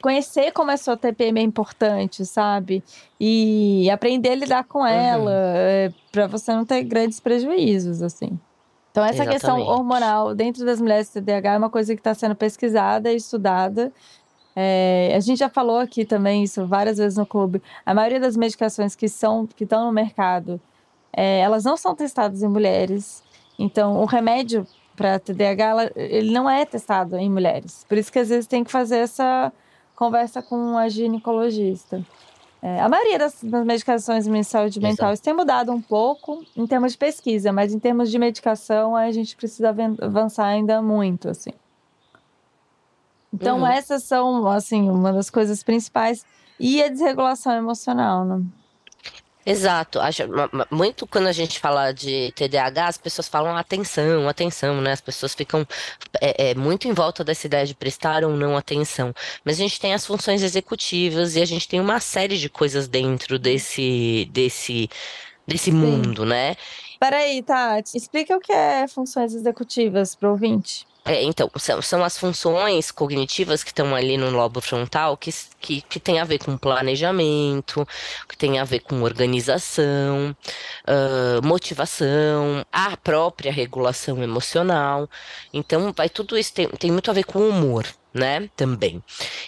conhecer 0.00 0.52
como 0.52 0.70
é 0.70 0.76
sua 0.76 0.96
TPM 0.96 1.40
é 1.40 1.42
importante, 1.42 2.24
sabe? 2.24 2.82
E 3.18 3.90
aprender 3.90 4.30
a 4.30 4.34
lidar 4.36 4.64
com 4.64 4.80
uhum. 4.80 4.86
ela, 4.86 5.32
é, 5.34 5.92
para 6.12 6.28
você 6.28 6.52
não 6.54 6.64
ter 6.64 6.84
grandes 6.84 7.18
prejuízos, 7.18 8.02
assim. 8.02 8.38
Então, 8.92 9.04
essa 9.04 9.24
Exatamente. 9.24 9.32
questão 9.34 9.60
hormonal 9.60 10.34
dentro 10.34 10.64
das 10.64 10.80
mulheres 10.80 11.10
TDAH 11.10 11.54
é 11.54 11.58
uma 11.58 11.68
coisa 11.68 11.94
que 11.94 12.00
está 12.00 12.14
sendo 12.14 12.34
pesquisada 12.34 13.12
e 13.12 13.16
estudada. 13.16 13.92
É, 14.54 15.12
a 15.14 15.20
gente 15.20 15.38
já 15.38 15.50
falou 15.50 15.78
aqui 15.78 16.04
também 16.04 16.44
isso 16.44 16.66
várias 16.66 16.96
vezes 16.96 17.18
no 17.18 17.26
clube. 17.26 17.60
A 17.84 17.92
maioria 17.92 18.18
das 18.18 18.36
medicações 18.36 18.94
que 18.94 19.06
são 19.06 19.46
que 19.46 19.64
estão 19.64 19.84
no 19.84 19.92
mercado, 19.92 20.58
é, 21.16 21.40
elas 21.40 21.64
não 21.64 21.78
são 21.78 21.94
testadas 21.94 22.42
em 22.42 22.48
mulheres. 22.48 23.24
Então, 23.58 23.96
o 24.02 24.04
remédio 24.04 24.66
para 24.94 25.18
TDAH, 25.18 25.64
ela, 25.64 25.92
ele 25.96 26.30
não 26.30 26.48
é 26.48 26.64
testado 26.66 27.16
em 27.16 27.30
mulheres. 27.30 27.84
Por 27.88 27.96
isso 27.96 28.12
que 28.12 28.18
às 28.18 28.28
vezes 28.28 28.46
tem 28.46 28.62
que 28.62 28.70
fazer 28.70 28.98
essa 28.98 29.50
conversa 29.94 30.42
com 30.42 30.76
a 30.76 30.88
ginecologista. 30.90 32.04
É, 32.62 32.80
a 32.80 32.88
maioria 32.88 33.18
das, 33.18 33.42
das 33.42 33.64
medicações 33.64 34.26
de 34.26 34.44
saúde 34.44 34.80
mental 34.80 35.16
tem 35.16 35.32
mudado 35.32 35.72
um 35.72 35.80
pouco 35.80 36.44
em 36.56 36.66
termos 36.66 36.92
de 36.92 36.98
pesquisa, 36.98 37.52
mas 37.52 37.72
em 37.72 37.78
termos 37.78 38.10
de 38.10 38.18
medicação 38.18 38.94
a 38.96 39.10
gente 39.10 39.36
precisa 39.36 39.74
avançar 40.00 40.46
ainda 40.46 40.82
muito, 40.82 41.30
assim. 41.30 41.52
Então 43.32 43.60
uhum. 43.60 43.66
essas 43.66 44.02
são, 44.02 44.46
assim, 44.48 44.90
uma 44.90 45.12
das 45.12 45.30
coisas 45.30 45.62
principais. 45.62 46.24
E 46.58 46.82
a 46.82 46.88
desregulação 46.88 47.52
emocional, 47.52 48.24
né? 48.24 48.42
Exato. 49.46 50.00
Acho, 50.00 50.24
muito 50.72 51.06
quando 51.06 51.28
a 51.28 51.32
gente 51.32 51.60
fala 51.60 51.92
de 51.92 52.32
TDAH, 52.32 52.88
as 52.88 52.98
pessoas 52.98 53.28
falam 53.28 53.56
atenção, 53.56 54.28
atenção, 54.28 54.80
né? 54.80 54.90
As 54.90 55.00
pessoas 55.00 55.34
ficam 55.34 55.64
é, 56.20 56.50
é, 56.50 56.54
muito 56.56 56.88
em 56.88 56.92
volta 56.92 57.22
dessa 57.22 57.46
ideia 57.46 57.64
de 57.64 57.72
prestar 57.72 58.24
ou 58.24 58.32
não 58.32 58.56
atenção. 58.56 59.14
Mas 59.44 59.54
a 59.54 59.62
gente 59.62 59.78
tem 59.78 59.94
as 59.94 60.04
funções 60.04 60.42
executivas 60.42 61.36
e 61.36 61.40
a 61.40 61.44
gente 61.44 61.68
tem 61.68 61.80
uma 61.80 62.00
série 62.00 62.36
de 62.36 62.48
coisas 62.48 62.88
dentro 62.88 63.38
desse, 63.38 64.28
desse, 64.32 64.90
desse 65.46 65.70
mundo, 65.70 66.24
né? 66.24 66.56
Peraí, 66.98 67.40
Tati, 67.40 67.96
explica 67.96 68.36
o 68.36 68.40
que 68.40 68.52
é 68.52 68.88
funções 68.88 69.32
executivas 69.32 70.16
para 70.16 70.28
o 70.28 70.32
ouvinte. 70.32 70.84
É, 71.06 71.22
então, 71.22 71.48
são, 71.56 71.80
são 71.80 72.02
as 72.02 72.18
funções 72.18 72.90
cognitivas 72.90 73.62
que 73.62 73.70
estão 73.70 73.94
ali 73.94 74.16
no 74.16 74.28
lobo 74.30 74.60
frontal 74.60 75.16
que, 75.16 75.30
que, 75.60 75.80
que 75.82 76.00
tem 76.00 76.18
a 76.18 76.24
ver 76.24 76.38
com 76.38 76.56
planejamento, 76.58 77.86
que 78.28 78.36
tem 78.36 78.58
a 78.58 78.64
ver 78.64 78.80
com 78.80 79.02
organização, 79.02 80.36
uh, 80.82 81.46
motivação, 81.46 82.66
a 82.72 82.96
própria 82.96 83.52
regulação 83.52 84.20
emocional. 84.20 85.08
Então, 85.52 85.92
vai 85.96 86.08
tudo 86.08 86.36
isso 86.36 86.52
tem, 86.52 86.68
tem 86.70 86.90
muito 86.90 87.08
a 87.08 87.14
ver 87.14 87.24
com 87.24 87.38
humor 87.38 87.86
né? 88.16 88.48
Também. 88.56 89.02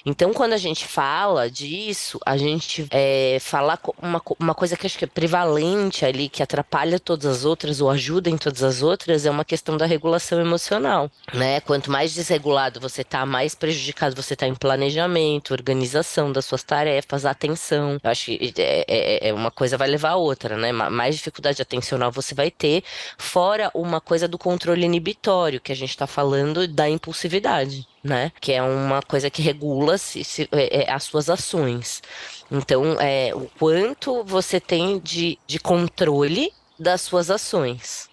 Então, 0.04 0.32
quando 0.32 0.52
a 0.52 0.58
gente 0.58 0.86
fala 0.86 1.50
disso, 1.50 2.20
a 2.24 2.36
gente 2.36 2.86
é, 2.90 3.38
fala 3.40 3.78
uma, 4.00 4.22
uma 4.38 4.54
coisa 4.54 4.76
que 4.76 4.86
acho 4.86 4.98
que 4.98 5.04
é 5.04 5.08
prevalente 5.08 6.04
ali, 6.04 6.28
que 6.28 6.42
atrapalha 6.42 7.00
todas 7.00 7.26
as 7.26 7.44
outras 7.44 7.80
ou 7.80 7.90
ajuda 7.90 8.28
em 8.28 8.36
todas 8.36 8.62
as 8.62 8.82
outras, 8.82 9.24
é 9.24 9.30
uma 9.30 9.44
questão 9.44 9.76
da 9.76 9.86
regulação 9.86 10.40
emocional, 10.40 11.10
né? 11.32 11.60
Quanto 11.60 11.90
mais 11.90 12.14
desregulado 12.14 12.78
você 12.80 13.02
tá, 13.02 13.24
mais 13.24 13.54
prejudicado 13.54 14.14
você 14.14 14.36
tá 14.36 14.46
em 14.46 14.54
planejamento, 14.54 15.52
organização 15.52 16.30
das 16.30 16.44
suas 16.44 16.62
tarefas, 16.62 17.24
atenção. 17.24 17.98
Eu 18.02 18.10
acho 18.10 18.26
que 18.26 18.52
é, 18.58 18.84
é, 18.86 19.28
é 19.28 19.32
uma 19.32 19.50
coisa 19.50 19.78
vai 19.78 19.88
levar 19.88 20.10
a 20.10 20.16
outra, 20.16 20.56
né? 20.56 20.72
Mais 20.72 21.16
dificuldade 21.16 21.62
atencional 21.62 22.12
você 22.12 22.34
vai 22.34 22.50
ter, 22.50 22.84
fora 23.16 23.70
uma 23.74 24.00
coisa 24.00 24.28
do 24.28 24.36
controle 24.36 24.84
inibitório, 24.84 25.60
que 25.60 25.72
a 25.72 25.76
gente 25.76 25.96
tá 25.96 26.06
falando 26.06 26.68
da 26.68 26.88
impulsividade 26.88 27.87
né? 28.08 28.32
Que 28.40 28.52
é 28.52 28.62
uma 28.62 29.02
coisa 29.02 29.30
que 29.30 29.42
regula 29.42 29.98
se, 29.98 30.24
se 30.24 30.48
é, 30.50 30.82
é, 30.82 30.90
as 30.90 31.04
suas 31.04 31.28
ações. 31.28 32.02
Então, 32.50 32.98
é, 33.00 33.32
o 33.34 33.48
quanto 33.58 34.24
você 34.24 34.58
tem 34.58 34.98
de, 34.98 35.38
de 35.46 35.60
controle 35.60 36.52
das 36.78 37.02
suas 37.02 37.30
ações 37.30 38.08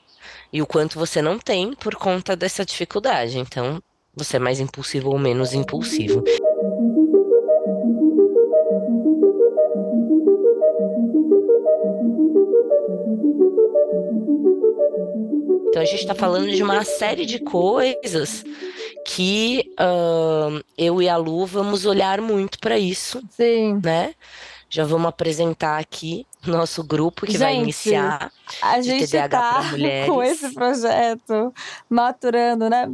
e 0.52 0.62
o 0.62 0.68
quanto 0.68 1.00
você 1.00 1.22
não 1.22 1.40
tem 1.40 1.74
por 1.74 1.96
conta 1.96 2.36
dessa 2.36 2.66
dificuldade. 2.66 3.40
Então, 3.40 3.82
você 4.14 4.38
é 4.38 4.40
mais 4.40 4.60
impulsivo 4.60 5.10
ou 5.10 5.20
menos 5.20 5.54
impulsivo. 5.54 6.24
Então 15.68 15.82
a 15.82 15.86
gente 15.86 16.00
está 16.00 16.16
falando 16.16 16.50
de 16.50 16.64
uma 16.64 16.86
série 16.86 17.26
de 17.26 17.38
coisas 17.40 18.46
que 19.06 19.72
uh, 19.80 20.64
eu 20.76 21.02
e 21.02 21.08
a 21.08 21.16
Lu 21.16 21.46
vamos 21.46 21.86
olhar 21.86 22.20
muito 22.20 22.60
para 22.60 22.78
isso. 22.78 23.22
Sim. 23.30 23.80
Né? 23.82 24.16
Já 24.68 24.84
vamos 24.84 25.08
apresentar 25.08 25.80
aqui 25.80 26.26
nosso 26.46 26.84
grupo 26.84 27.26
que 27.26 27.34
gente, 27.34 27.42
vai 27.42 27.56
iniciar 27.56 28.32
a 28.62 28.82
gente 28.82 29.08
TDAH 29.08 29.30
tá 29.30 29.62
com 30.06 30.22
esse 30.22 30.54
projeto 30.54 31.54
maturando, 31.90 32.70
né? 32.70 32.92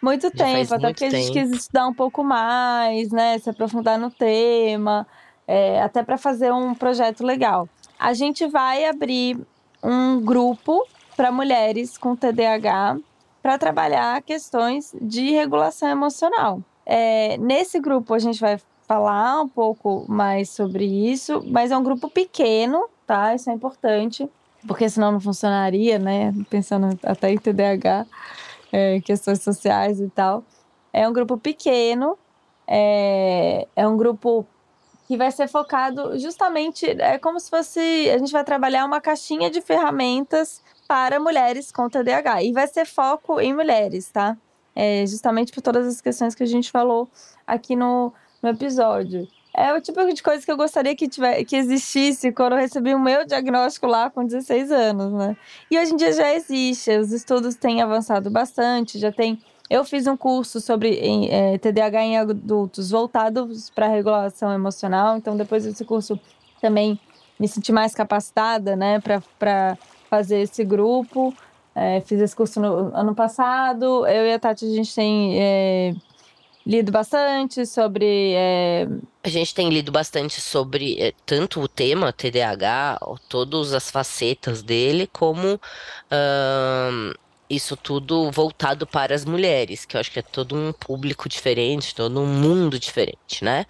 Muito 0.00 0.30
Já 0.34 0.44
tempo, 0.44 0.74
até 0.74 0.88
porque 0.88 1.06
a 1.06 1.10
gente 1.10 1.32
quis 1.32 1.50
estudar 1.50 1.86
um 1.86 1.94
pouco 1.94 2.22
mais, 2.22 3.10
né? 3.10 3.38
Se 3.38 3.48
aprofundar 3.48 3.98
no 3.98 4.10
tema, 4.10 5.06
é, 5.48 5.82
até 5.82 6.02
para 6.02 6.18
fazer 6.18 6.52
um 6.52 6.74
projeto 6.74 7.24
legal. 7.24 7.68
A 7.98 8.12
gente 8.12 8.46
vai 8.46 8.84
abrir 8.84 9.38
um 9.82 10.20
grupo 10.20 10.86
para 11.16 11.32
mulheres 11.32 11.96
com 11.96 12.14
TDAH 12.14 12.98
para 13.44 13.58
trabalhar 13.58 14.22
questões 14.22 14.94
de 14.98 15.32
regulação 15.32 15.86
emocional. 15.86 16.62
É, 16.86 17.36
nesse 17.36 17.78
grupo 17.78 18.14
a 18.14 18.18
gente 18.18 18.40
vai 18.40 18.58
falar 18.88 19.42
um 19.42 19.48
pouco 19.48 20.06
mais 20.08 20.48
sobre 20.48 20.86
isso, 20.86 21.44
mas 21.48 21.70
é 21.70 21.76
um 21.76 21.82
grupo 21.82 22.08
pequeno, 22.08 22.88
tá? 23.06 23.34
Isso 23.34 23.50
é 23.50 23.52
importante, 23.52 24.26
porque 24.66 24.88
senão 24.88 25.12
não 25.12 25.20
funcionaria, 25.20 25.98
né? 25.98 26.32
Pensando 26.48 26.98
até 27.02 27.32
em 27.32 27.36
TDAH, 27.36 28.06
é, 28.72 29.02
questões 29.02 29.42
sociais 29.42 30.00
e 30.00 30.08
tal. 30.08 30.42
É 30.90 31.06
um 31.06 31.12
grupo 31.12 31.36
pequeno, 31.36 32.16
é, 32.66 33.68
é 33.76 33.86
um 33.86 33.98
grupo 33.98 34.46
que 35.06 35.18
vai 35.18 35.30
ser 35.30 35.48
focado 35.48 36.18
justamente, 36.18 36.86
é 36.86 37.18
como 37.18 37.38
se 37.38 37.50
fosse, 37.50 38.08
a 38.08 38.16
gente 38.16 38.32
vai 38.32 38.42
trabalhar 38.42 38.86
uma 38.86 39.02
caixinha 39.02 39.50
de 39.50 39.60
ferramentas 39.60 40.62
para 40.86 41.18
mulheres 41.18 41.72
com 41.72 41.88
TDAH. 41.88 42.42
E 42.42 42.52
vai 42.52 42.66
ser 42.66 42.86
foco 42.86 43.40
em 43.40 43.54
mulheres, 43.54 44.10
tá? 44.10 44.36
É, 44.74 45.06
justamente 45.06 45.52
por 45.52 45.62
todas 45.62 45.86
as 45.86 46.00
questões 46.00 46.34
que 46.34 46.42
a 46.42 46.46
gente 46.46 46.70
falou 46.70 47.08
aqui 47.46 47.76
no, 47.76 48.12
no 48.42 48.48
episódio. 48.48 49.28
É 49.56 49.72
o 49.72 49.80
tipo 49.80 50.04
de 50.12 50.20
coisa 50.20 50.44
que 50.44 50.50
eu 50.50 50.56
gostaria 50.56 50.96
que, 50.96 51.06
tiver, 51.06 51.44
que 51.44 51.54
existisse 51.54 52.32
quando 52.32 52.54
eu 52.54 52.58
recebi 52.58 52.92
o 52.92 52.98
meu 52.98 53.24
diagnóstico 53.24 53.86
lá 53.86 54.10
com 54.10 54.24
16 54.24 54.72
anos, 54.72 55.12
né? 55.12 55.36
E 55.70 55.78
hoje 55.78 55.92
em 55.92 55.96
dia 55.96 56.12
já 56.12 56.34
existe, 56.34 56.90
os 56.98 57.12
estudos 57.12 57.54
têm 57.54 57.80
avançado 57.80 58.28
bastante, 58.30 58.98
já 58.98 59.12
tem. 59.12 59.40
Eu 59.70 59.84
fiz 59.84 60.08
um 60.08 60.16
curso 60.16 60.60
sobre 60.60 60.98
é, 61.30 61.56
TDAH 61.58 62.02
em 62.02 62.18
adultos 62.18 62.90
voltados 62.90 63.70
para 63.70 63.86
regulação 63.86 64.52
emocional, 64.52 65.16
então 65.16 65.36
depois 65.36 65.62
desse 65.62 65.84
curso 65.84 66.18
também 66.60 66.98
me 67.38 67.46
senti 67.46 67.70
mais 67.70 67.94
capacitada, 67.94 68.74
né, 68.74 69.00
para 69.38 69.78
fazer 70.08 70.40
esse 70.40 70.64
grupo. 70.64 71.34
É, 71.74 72.00
fiz 72.00 72.20
esse 72.20 72.36
curso 72.36 72.60
no 72.60 72.94
ano 72.94 73.14
passado. 73.14 74.06
Eu 74.06 74.26
e 74.26 74.32
a 74.32 74.38
Tati, 74.38 74.64
a 74.64 74.68
gente 74.68 74.94
tem 74.94 75.40
é, 75.40 75.94
lido 76.66 76.90
bastante 76.90 77.66
sobre. 77.66 78.32
É... 78.34 78.86
A 79.22 79.28
gente 79.28 79.54
tem 79.54 79.68
lido 79.68 79.90
bastante 79.90 80.40
sobre 80.40 80.96
é, 81.00 81.12
tanto 81.26 81.60
o 81.60 81.68
tema 81.68 82.12
TDAH, 82.12 82.98
todas 83.28 83.72
as 83.72 83.90
facetas 83.90 84.62
dele, 84.62 85.08
como 85.12 85.60
isso 87.54 87.76
tudo 87.76 88.30
voltado 88.30 88.86
para 88.86 89.14
as 89.14 89.24
mulheres, 89.24 89.84
que 89.84 89.96
eu 89.96 90.00
acho 90.00 90.10
que 90.10 90.18
é 90.18 90.22
todo 90.22 90.54
um 90.54 90.72
público 90.72 91.28
diferente, 91.28 91.94
todo 91.94 92.20
um 92.20 92.26
mundo 92.26 92.78
diferente, 92.78 93.44
né? 93.44 93.66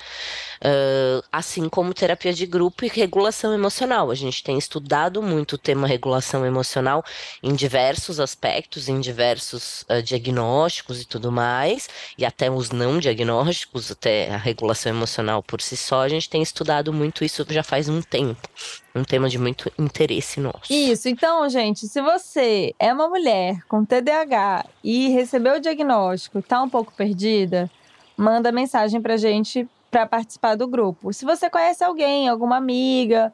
Uh, 0.56 1.22
assim 1.30 1.68
como 1.68 1.92
terapia 1.92 2.32
de 2.32 2.46
grupo 2.46 2.84
e 2.84 2.88
regulação 2.88 3.52
emocional. 3.52 4.10
A 4.10 4.14
gente 4.14 4.42
tem 4.42 4.56
estudado 4.56 5.22
muito 5.22 5.54
o 5.54 5.58
tema 5.58 5.86
regulação 5.86 6.44
emocional 6.46 7.04
em 7.42 7.54
diversos 7.54 8.18
aspectos, 8.20 8.88
em 8.88 9.00
diversos 9.00 9.82
uh, 9.82 10.02
diagnósticos 10.02 11.00
e 11.00 11.04
tudo 11.04 11.30
mais, 11.30 11.88
e 12.16 12.24
até 12.24 12.50
os 12.50 12.70
não 12.70 12.98
diagnósticos, 12.98 13.90
até 13.90 14.30
a 14.30 14.36
regulação 14.36 14.90
emocional 14.90 15.42
por 15.42 15.60
si 15.60 15.76
só, 15.76 16.02
a 16.02 16.08
gente 16.08 16.28
tem 16.28 16.42
estudado 16.42 16.92
muito 16.92 17.24
isso 17.24 17.44
já 17.50 17.62
faz 17.62 17.88
um 17.88 18.00
tempo 18.00 18.48
um 18.94 19.02
tema 19.02 19.28
de 19.28 19.38
muito 19.38 19.70
interesse 19.78 20.38
nosso. 20.40 20.72
Isso, 20.72 21.08
então, 21.08 21.48
gente, 21.48 21.88
se 21.88 22.00
você 22.00 22.74
é 22.78 22.92
uma 22.92 23.08
mulher 23.08 23.58
com 23.68 23.84
TDAH 23.84 24.66
e 24.84 25.08
recebeu 25.08 25.56
o 25.56 25.60
diagnóstico 25.60 26.38
e 26.38 26.40
está 26.40 26.62
um 26.62 26.68
pouco 26.68 26.92
perdida, 26.92 27.68
manda 28.16 28.52
mensagem 28.52 29.00
pra 29.00 29.16
gente 29.16 29.68
para 29.90 30.06
participar 30.06 30.54
do 30.56 30.68
grupo. 30.68 31.12
Se 31.12 31.24
você 31.24 31.50
conhece 31.50 31.82
alguém, 31.82 32.28
alguma 32.28 32.56
amiga, 32.56 33.32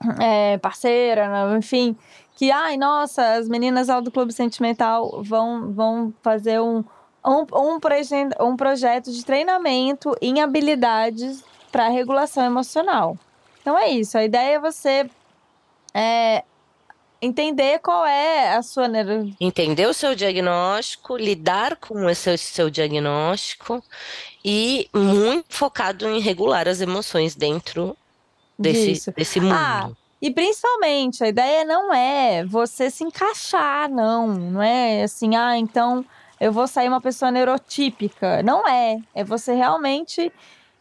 é, 0.20 0.56
parceira, 0.58 1.28
né, 1.28 1.58
enfim, 1.58 1.96
que, 2.34 2.50
ai, 2.50 2.76
nossa, 2.78 3.34
as 3.34 3.48
meninas 3.48 3.88
lá 3.88 4.00
do 4.00 4.10
Clube 4.10 4.32
Sentimental 4.32 5.22
vão, 5.22 5.72
vão 5.72 6.14
fazer 6.22 6.60
um, 6.60 6.82
um, 7.24 7.46
um, 7.52 7.78
um 8.40 8.56
projeto 8.56 9.12
de 9.12 9.24
treinamento 9.24 10.16
em 10.22 10.40
habilidades 10.40 11.44
para 11.70 11.88
regulação 11.88 12.44
emocional. 12.44 13.16
Então 13.62 13.78
é 13.78 13.88
isso. 13.88 14.18
A 14.18 14.24
ideia 14.24 14.56
é 14.56 14.60
você 14.60 15.08
é, 15.94 16.44
entender 17.22 17.78
qual 17.78 18.04
é 18.04 18.56
a 18.56 18.62
sua. 18.62 18.88
Entender 19.40 19.86
o 19.86 19.94
seu 19.94 20.14
diagnóstico, 20.14 21.16
lidar 21.16 21.76
com 21.76 22.10
esse 22.10 22.36
seu 22.36 22.68
diagnóstico 22.68 23.82
e 24.44 24.88
muito 24.92 25.54
focado 25.54 26.08
em 26.08 26.20
regular 26.20 26.66
as 26.66 26.80
emoções 26.80 27.36
dentro 27.36 27.96
desse, 28.58 29.10
desse 29.12 29.40
mundo. 29.40 29.54
Ah, 29.54 29.90
e 30.20 30.30
principalmente, 30.30 31.22
a 31.22 31.28
ideia 31.28 31.64
não 31.64 31.94
é 31.94 32.44
você 32.44 32.90
se 32.90 33.04
encaixar, 33.04 33.88
não. 33.88 34.26
Não 34.26 34.62
é 34.62 35.04
assim, 35.04 35.36
ah, 35.36 35.56
então 35.56 36.04
eu 36.40 36.52
vou 36.52 36.66
sair 36.66 36.88
uma 36.88 37.00
pessoa 37.00 37.30
neurotípica. 37.30 38.42
Não 38.42 38.66
é. 38.66 38.98
É 39.14 39.22
você 39.22 39.54
realmente 39.54 40.32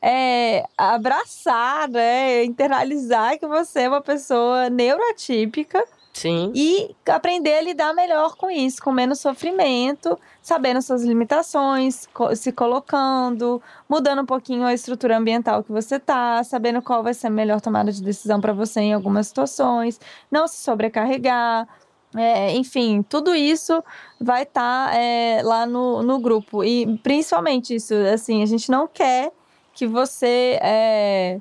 é, 0.02 0.66
abraçar, 0.78 1.90
né? 1.90 2.44
Internalizar 2.44 3.38
que 3.38 3.48
você 3.48 3.82
é 3.82 3.90
uma 3.90 4.02
pessoa 4.02 4.70
neurotípica 4.70 5.86
Sim. 6.14 6.52
E 6.54 6.94
aprender 7.08 7.54
a 7.54 7.62
lidar 7.62 7.94
melhor 7.94 8.36
com 8.36 8.52
isso, 8.52 8.82
com 8.82 8.92
menos 8.92 9.20
sofrimento, 9.20 10.20
sabendo 10.42 10.82
suas 10.82 11.04
limitações, 11.04 12.08
se 12.36 12.52
colocando, 12.52 13.62
mudando 13.88 14.22
um 14.22 14.26
pouquinho 14.26 14.66
a 14.66 14.74
estrutura 14.74 15.18
ambiental 15.18 15.64
que 15.64 15.72
você 15.72 16.00
tá, 16.00 16.44
sabendo 16.44 16.82
qual 16.82 17.02
vai 17.02 17.14
ser 17.14 17.28
a 17.28 17.30
melhor 17.30 17.62
tomada 17.62 17.92
de 17.92 18.04
decisão 18.04 18.42
para 18.42 18.54
você 18.54 18.82
em 18.82 18.94
algumas 18.94 19.28
situações, 19.28 20.00
não 20.30 20.48
se 20.48 20.58
sobrecarregar. 20.58 21.68
É, 22.14 22.54
enfim, 22.58 23.02
tudo 23.04 23.34
isso 23.34 23.82
vai 24.20 24.44
estar 24.44 24.92
tá, 24.92 24.96
é, 24.96 25.42
lá 25.44 25.66
no, 25.66 26.04
no 26.04 26.20
grupo. 26.20 26.62
E 26.62 26.98
principalmente 26.98 27.74
isso, 27.74 27.94
assim, 28.14 28.44
a 28.44 28.46
gente 28.46 28.70
não 28.70 28.86
quer 28.86 29.32
que 29.74 29.88
você. 29.88 30.58
É, 30.62 31.40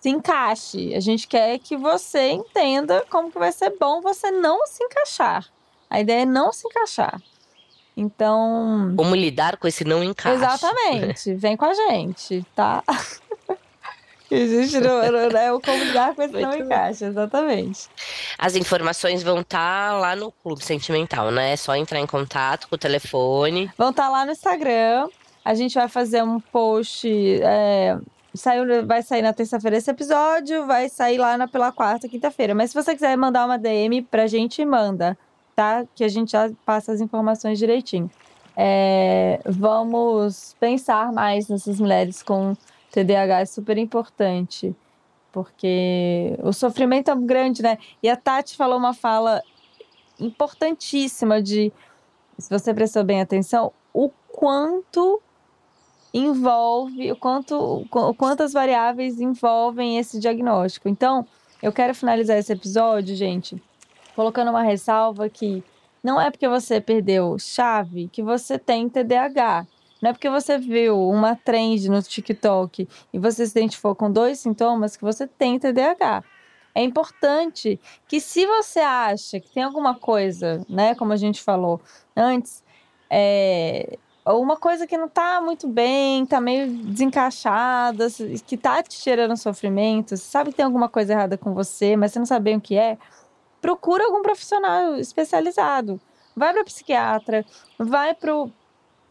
se 0.00 0.08
encaixe. 0.08 0.94
A 0.94 1.00
gente 1.00 1.28
quer 1.28 1.58
que 1.58 1.76
você 1.76 2.30
entenda 2.30 3.04
como 3.10 3.30
que 3.30 3.38
vai 3.38 3.52
ser 3.52 3.74
bom 3.78 4.00
você 4.00 4.30
não 4.30 4.66
se 4.66 4.82
encaixar. 4.82 5.46
A 5.88 6.00
ideia 6.00 6.22
é 6.22 6.26
não 6.26 6.52
se 6.52 6.66
encaixar. 6.66 7.20
Então. 7.96 8.94
Como 8.96 9.14
lidar 9.14 9.58
com 9.58 9.68
esse 9.68 9.84
não 9.84 10.02
encaixe. 10.02 10.42
Exatamente. 10.42 11.34
Vem 11.36 11.56
com 11.56 11.66
a 11.66 11.74
gente, 11.74 12.44
tá? 12.54 12.82
Existe 14.30 14.78
não, 14.78 15.02
é 15.02 15.52
o 15.52 15.60
como 15.60 15.82
lidar 15.82 16.14
com 16.14 16.22
esse 16.22 16.32
Muito 16.32 16.46
não 16.46 16.56
encaixe, 16.56 17.04
exatamente. 17.04 17.88
As 18.38 18.54
informações 18.54 19.24
vão 19.24 19.40
estar 19.40 19.90
tá 19.90 19.98
lá 19.98 20.14
no 20.14 20.30
Clube 20.30 20.64
Sentimental, 20.64 21.32
né? 21.32 21.52
É 21.54 21.56
só 21.56 21.74
entrar 21.74 21.98
em 21.98 22.06
contato 22.06 22.68
com 22.68 22.76
o 22.76 22.78
telefone. 22.78 23.68
Vão 23.76 23.90
estar 23.90 24.04
tá 24.04 24.08
lá 24.08 24.24
no 24.24 24.30
Instagram. 24.30 25.08
A 25.44 25.54
gente 25.54 25.74
vai 25.74 25.88
fazer 25.88 26.22
um 26.22 26.38
post 26.38 27.08
é, 27.42 27.98
Saiu, 28.32 28.86
vai 28.86 29.02
sair 29.02 29.22
na 29.22 29.32
terça-feira 29.32 29.76
esse 29.76 29.90
episódio, 29.90 30.64
vai 30.64 30.88
sair 30.88 31.18
lá 31.18 31.36
na, 31.36 31.48
pela 31.48 31.72
quarta, 31.72 32.08
quinta-feira. 32.08 32.54
Mas 32.54 32.70
se 32.70 32.80
você 32.80 32.94
quiser 32.94 33.16
mandar 33.16 33.44
uma 33.44 33.58
DM 33.58 34.02
pra 34.02 34.28
gente, 34.28 34.64
manda, 34.64 35.18
tá? 35.56 35.84
Que 35.96 36.04
a 36.04 36.08
gente 36.08 36.32
já 36.32 36.48
passa 36.64 36.92
as 36.92 37.00
informações 37.00 37.58
direitinho. 37.58 38.08
É, 38.56 39.40
vamos 39.44 40.54
pensar 40.60 41.12
mais 41.12 41.48
nessas 41.48 41.80
mulheres 41.80 42.22
com 42.22 42.54
TDAH, 42.92 43.40
é 43.40 43.46
super 43.46 43.76
importante. 43.78 44.76
Porque 45.32 46.36
o 46.40 46.52
sofrimento 46.52 47.10
é 47.10 47.16
grande, 47.16 47.62
né? 47.62 47.78
E 48.00 48.08
a 48.08 48.16
Tati 48.16 48.56
falou 48.56 48.78
uma 48.78 48.94
fala 48.94 49.42
importantíssima 50.20 51.42
de, 51.42 51.72
se 52.38 52.48
você 52.48 52.72
prestou 52.72 53.02
bem 53.02 53.20
atenção, 53.20 53.72
o 53.92 54.08
quanto 54.28 55.20
envolve, 56.12 57.12
o 57.12 57.16
quanto, 57.16 57.86
quantas 58.16 58.52
variáveis 58.52 59.20
envolvem 59.20 59.98
esse 59.98 60.18
diagnóstico. 60.18 60.88
Então, 60.88 61.26
eu 61.62 61.72
quero 61.72 61.94
finalizar 61.94 62.38
esse 62.38 62.52
episódio, 62.52 63.14
gente, 63.14 63.62
colocando 64.14 64.50
uma 64.50 64.62
ressalva 64.62 65.28
que 65.28 65.62
não 66.02 66.20
é 66.20 66.30
porque 66.30 66.48
você 66.48 66.80
perdeu 66.80 67.38
chave 67.38 68.08
que 68.08 68.22
você 68.22 68.58
tem 68.58 68.88
TDAH. 68.88 69.66
Não 70.00 70.10
é 70.10 70.12
porque 70.14 70.30
você 70.30 70.56
viu 70.56 70.98
uma 71.08 71.36
trend 71.36 71.90
no 71.90 72.02
TikTok 72.02 72.88
e 73.12 73.18
você 73.18 73.46
se 73.46 73.58
identificou 73.58 73.94
com 73.94 74.10
dois 74.10 74.38
sintomas 74.38 74.96
que 74.96 75.04
você 75.04 75.26
tem 75.26 75.58
TDAH. 75.58 76.24
É 76.74 76.82
importante 76.82 77.78
que 78.08 78.20
se 78.20 78.46
você 78.46 78.80
acha 78.80 79.38
que 79.38 79.50
tem 79.50 79.62
alguma 79.62 79.94
coisa, 79.94 80.64
né, 80.68 80.94
como 80.94 81.12
a 81.12 81.16
gente 81.16 81.42
falou 81.42 81.80
antes, 82.16 82.64
é, 83.10 83.98
uma 84.32 84.56
coisa 84.56 84.86
que 84.86 84.96
não 84.96 85.08
tá 85.08 85.40
muito 85.40 85.66
bem, 85.68 86.26
tá 86.26 86.40
meio 86.40 86.68
desencaixada, 86.68 88.08
que 88.46 88.56
tá 88.56 88.82
te 88.82 89.02
gerando 89.02 89.36
sofrimento, 89.36 90.10
você 90.10 90.24
sabe 90.24 90.50
que 90.50 90.56
tem 90.56 90.64
alguma 90.64 90.88
coisa 90.88 91.12
errada 91.12 91.38
com 91.38 91.54
você, 91.54 91.96
mas 91.96 92.12
você 92.12 92.18
não 92.18 92.26
sabe 92.26 92.44
bem 92.44 92.56
o 92.56 92.60
que 92.60 92.76
é, 92.76 92.98
procura 93.60 94.04
algum 94.04 94.22
profissional 94.22 94.96
especializado. 94.96 96.00
Vai 96.36 96.52
para 96.52 96.64
psiquiatra, 96.64 97.44
vai 97.78 98.14
para 98.14 98.34
o 98.34 98.50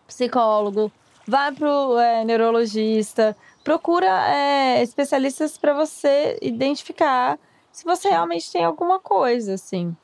psicólogo, 0.08 0.92
vai 1.28 1.52
para 1.52 1.70
o 1.70 2.00
é, 2.00 2.24
neurologista, 2.26 3.36
procura 3.64 4.08
é, 4.30 4.82
especialistas 4.82 5.58
para 5.58 5.74
você 5.74 6.38
identificar 6.42 7.40
se 7.72 7.86
você 7.86 8.10
realmente 8.10 8.52
tem 8.52 8.64
alguma 8.64 9.00
coisa, 9.00 9.54
assim 9.54 9.96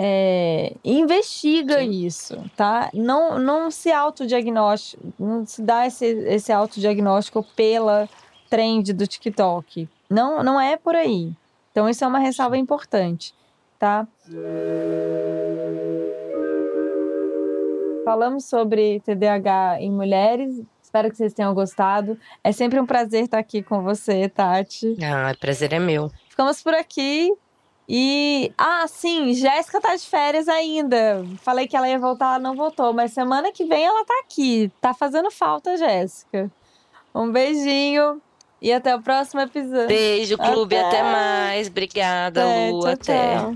é, 0.00 0.76
investiga 0.84 1.80
Sim. 1.80 1.90
isso, 1.90 2.50
tá? 2.56 2.88
Não, 2.94 3.36
não 3.36 3.68
se 3.68 3.90
autodiagnóstico, 3.90 5.02
não 5.18 5.44
se 5.44 5.60
dá 5.60 5.88
esse, 5.88 6.06
esse 6.06 6.52
autodiagnóstico 6.52 7.44
pela 7.56 8.08
trend 8.48 8.92
do 8.92 9.08
TikTok. 9.08 9.88
Não, 10.08 10.40
não 10.44 10.60
é 10.60 10.76
por 10.76 10.94
aí. 10.94 11.32
Então, 11.72 11.88
isso 11.88 12.04
é 12.04 12.06
uma 12.06 12.20
ressalva 12.20 12.56
importante, 12.56 13.34
tá? 13.76 14.06
Falamos 18.04 18.44
sobre 18.44 19.00
TDAH 19.00 19.78
em 19.80 19.90
mulheres. 19.90 20.62
Espero 20.80 21.10
que 21.10 21.16
vocês 21.16 21.34
tenham 21.34 21.52
gostado. 21.52 22.16
É 22.44 22.52
sempre 22.52 22.78
um 22.78 22.86
prazer 22.86 23.24
estar 23.24 23.38
aqui 23.38 23.64
com 23.64 23.82
você, 23.82 24.28
Tati. 24.28 24.96
Ah, 25.02 25.32
o 25.34 25.38
prazer 25.40 25.72
é 25.72 25.80
meu. 25.80 26.08
Ficamos 26.28 26.62
por 26.62 26.72
aqui. 26.72 27.32
E, 27.88 28.52
ah, 28.58 28.86
sim, 28.86 29.32
Jéssica 29.32 29.80
tá 29.80 29.96
de 29.96 30.06
férias 30.06 30.46
ainda. 30.46 31.24
Falei 31.40 31.66
que 31.66 31.74
ela 31.74 31.88
ia 31.88 31.98
voltar, 31.98 32.26
ela 32.26 32.38
não 32.38 32.54
voltou, 32.54 32.92
mas 32.92 33.12
semana 33.12 33.50
que 33.50 33.64
vem 33.64 33.84
ela 33.84 34.04
tá 34.04 34.14
aqui. 34.22 34.70
Tá 34.78 34.92
fazendo 34.92 35.30
falta, 35.30 35.74
Jéssica. 35.76 36.50
Um 37.14 37.32
beijinho 37.32 38.20
e 38.60 38.70
até 38.70 38.94
o 38.94 39.00
próximo 39.00 39.40
episódio. 39.40 39.86
Beijo, 39.86 40.36
clube, 40.36 40.76
até, 40.76 41.00
até 41.00 41.02
mais. 41.02 41.68
Obrigada, 41.68 42.44
Lu, 42.44 42.80
tchau, 42.80 42.90
até. 42.90 43.36
Tchau. 43.38 43.54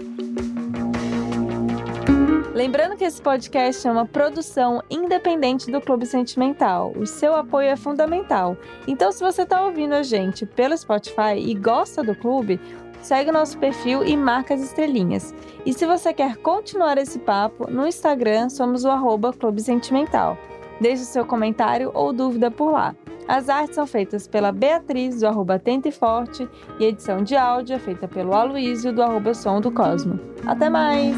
Lembrando 2.55 2.97
que 2.97 3.05
esse 3.05 3.21
podcast 3.21 3.89
é 3.89 3.91
uma 3.91 4.07
produção 4.07 4.83
independente 4.91 5.71
do 5.71 5.81
Clube 5.81 6.05
Sentimental. 6.05 6.93
O 6.97 7.07
seu 7.07 7.35
apoio 7.35 7.69
é 7.69 7.77
fundamental. 7.77 8.57
Então, 8.87 9.11
se 9.11 9.21
você 9.21 9.43
está 9.43 9.65
ouvindo 9.65 9.95
a 9.95 10.03
gente 10.03 10.45
pelo 10.45 10.77
Spotify 10.77 11.35
e 11.39 11.55
gosta 11.55 12.03
do 12.03 12.15
clube, 12.15 12.61
segue 13.03 13.31
nosso 13.31 13.59
perfil 13.59 14.05
e 14.05 14.17
marca 14.17 14.55
as 14.55 14.63
estrelinhas. 14.63 15.35
E 15.67 15.73
se 15.75 15.85
você 15.85 16.13
quer 16.13 16.37
continuar 16.37 16.97
esse 16.99 17.19
papo, 17.19 17.71
no 17.71 17.87
Instagram 17.87 18.49
somos 18.49 18.85
o 18.85 18.91
arroba 18.91 19.33
Clube 19.33 19.61
Sentimental. 19.61 20.39
Deixe 20.81 21.03
o 21.03 21.07
seu 21.07 21.27
comentário 21.27 21.91
ou 21.95 22.13
dúvida 22.13 22.51
por 22.51 22.73
lá. 22.73 22.95
As 23.29 23.49
artes 23.49 23.77
são 23.77 23.87
feitas 23.87 24.27
pela 24.27 24.51
Beatriz, 24.51 25.21
do 25.21 25.27
arroba 25.27 25.59
Tente 25.59 25.93
Forte, 25.93 26.49
e 26.79 26.85
a 26.85 26.89
edição 26.89 27.23
de 27.23 27.37
áudio 27.37 27.77
é 27.77 27.79
feita 27.79 28.09
pelo 28.09 28.35
Aloísio, 28.35 28.93
do 28.93 29.03
arroba 29.03 29.33
Som 29.33 29.61
do 29.61 29.71
Cosmo. 29.71 30.19
Até 30.45 30.69
mais! 30.69 31.15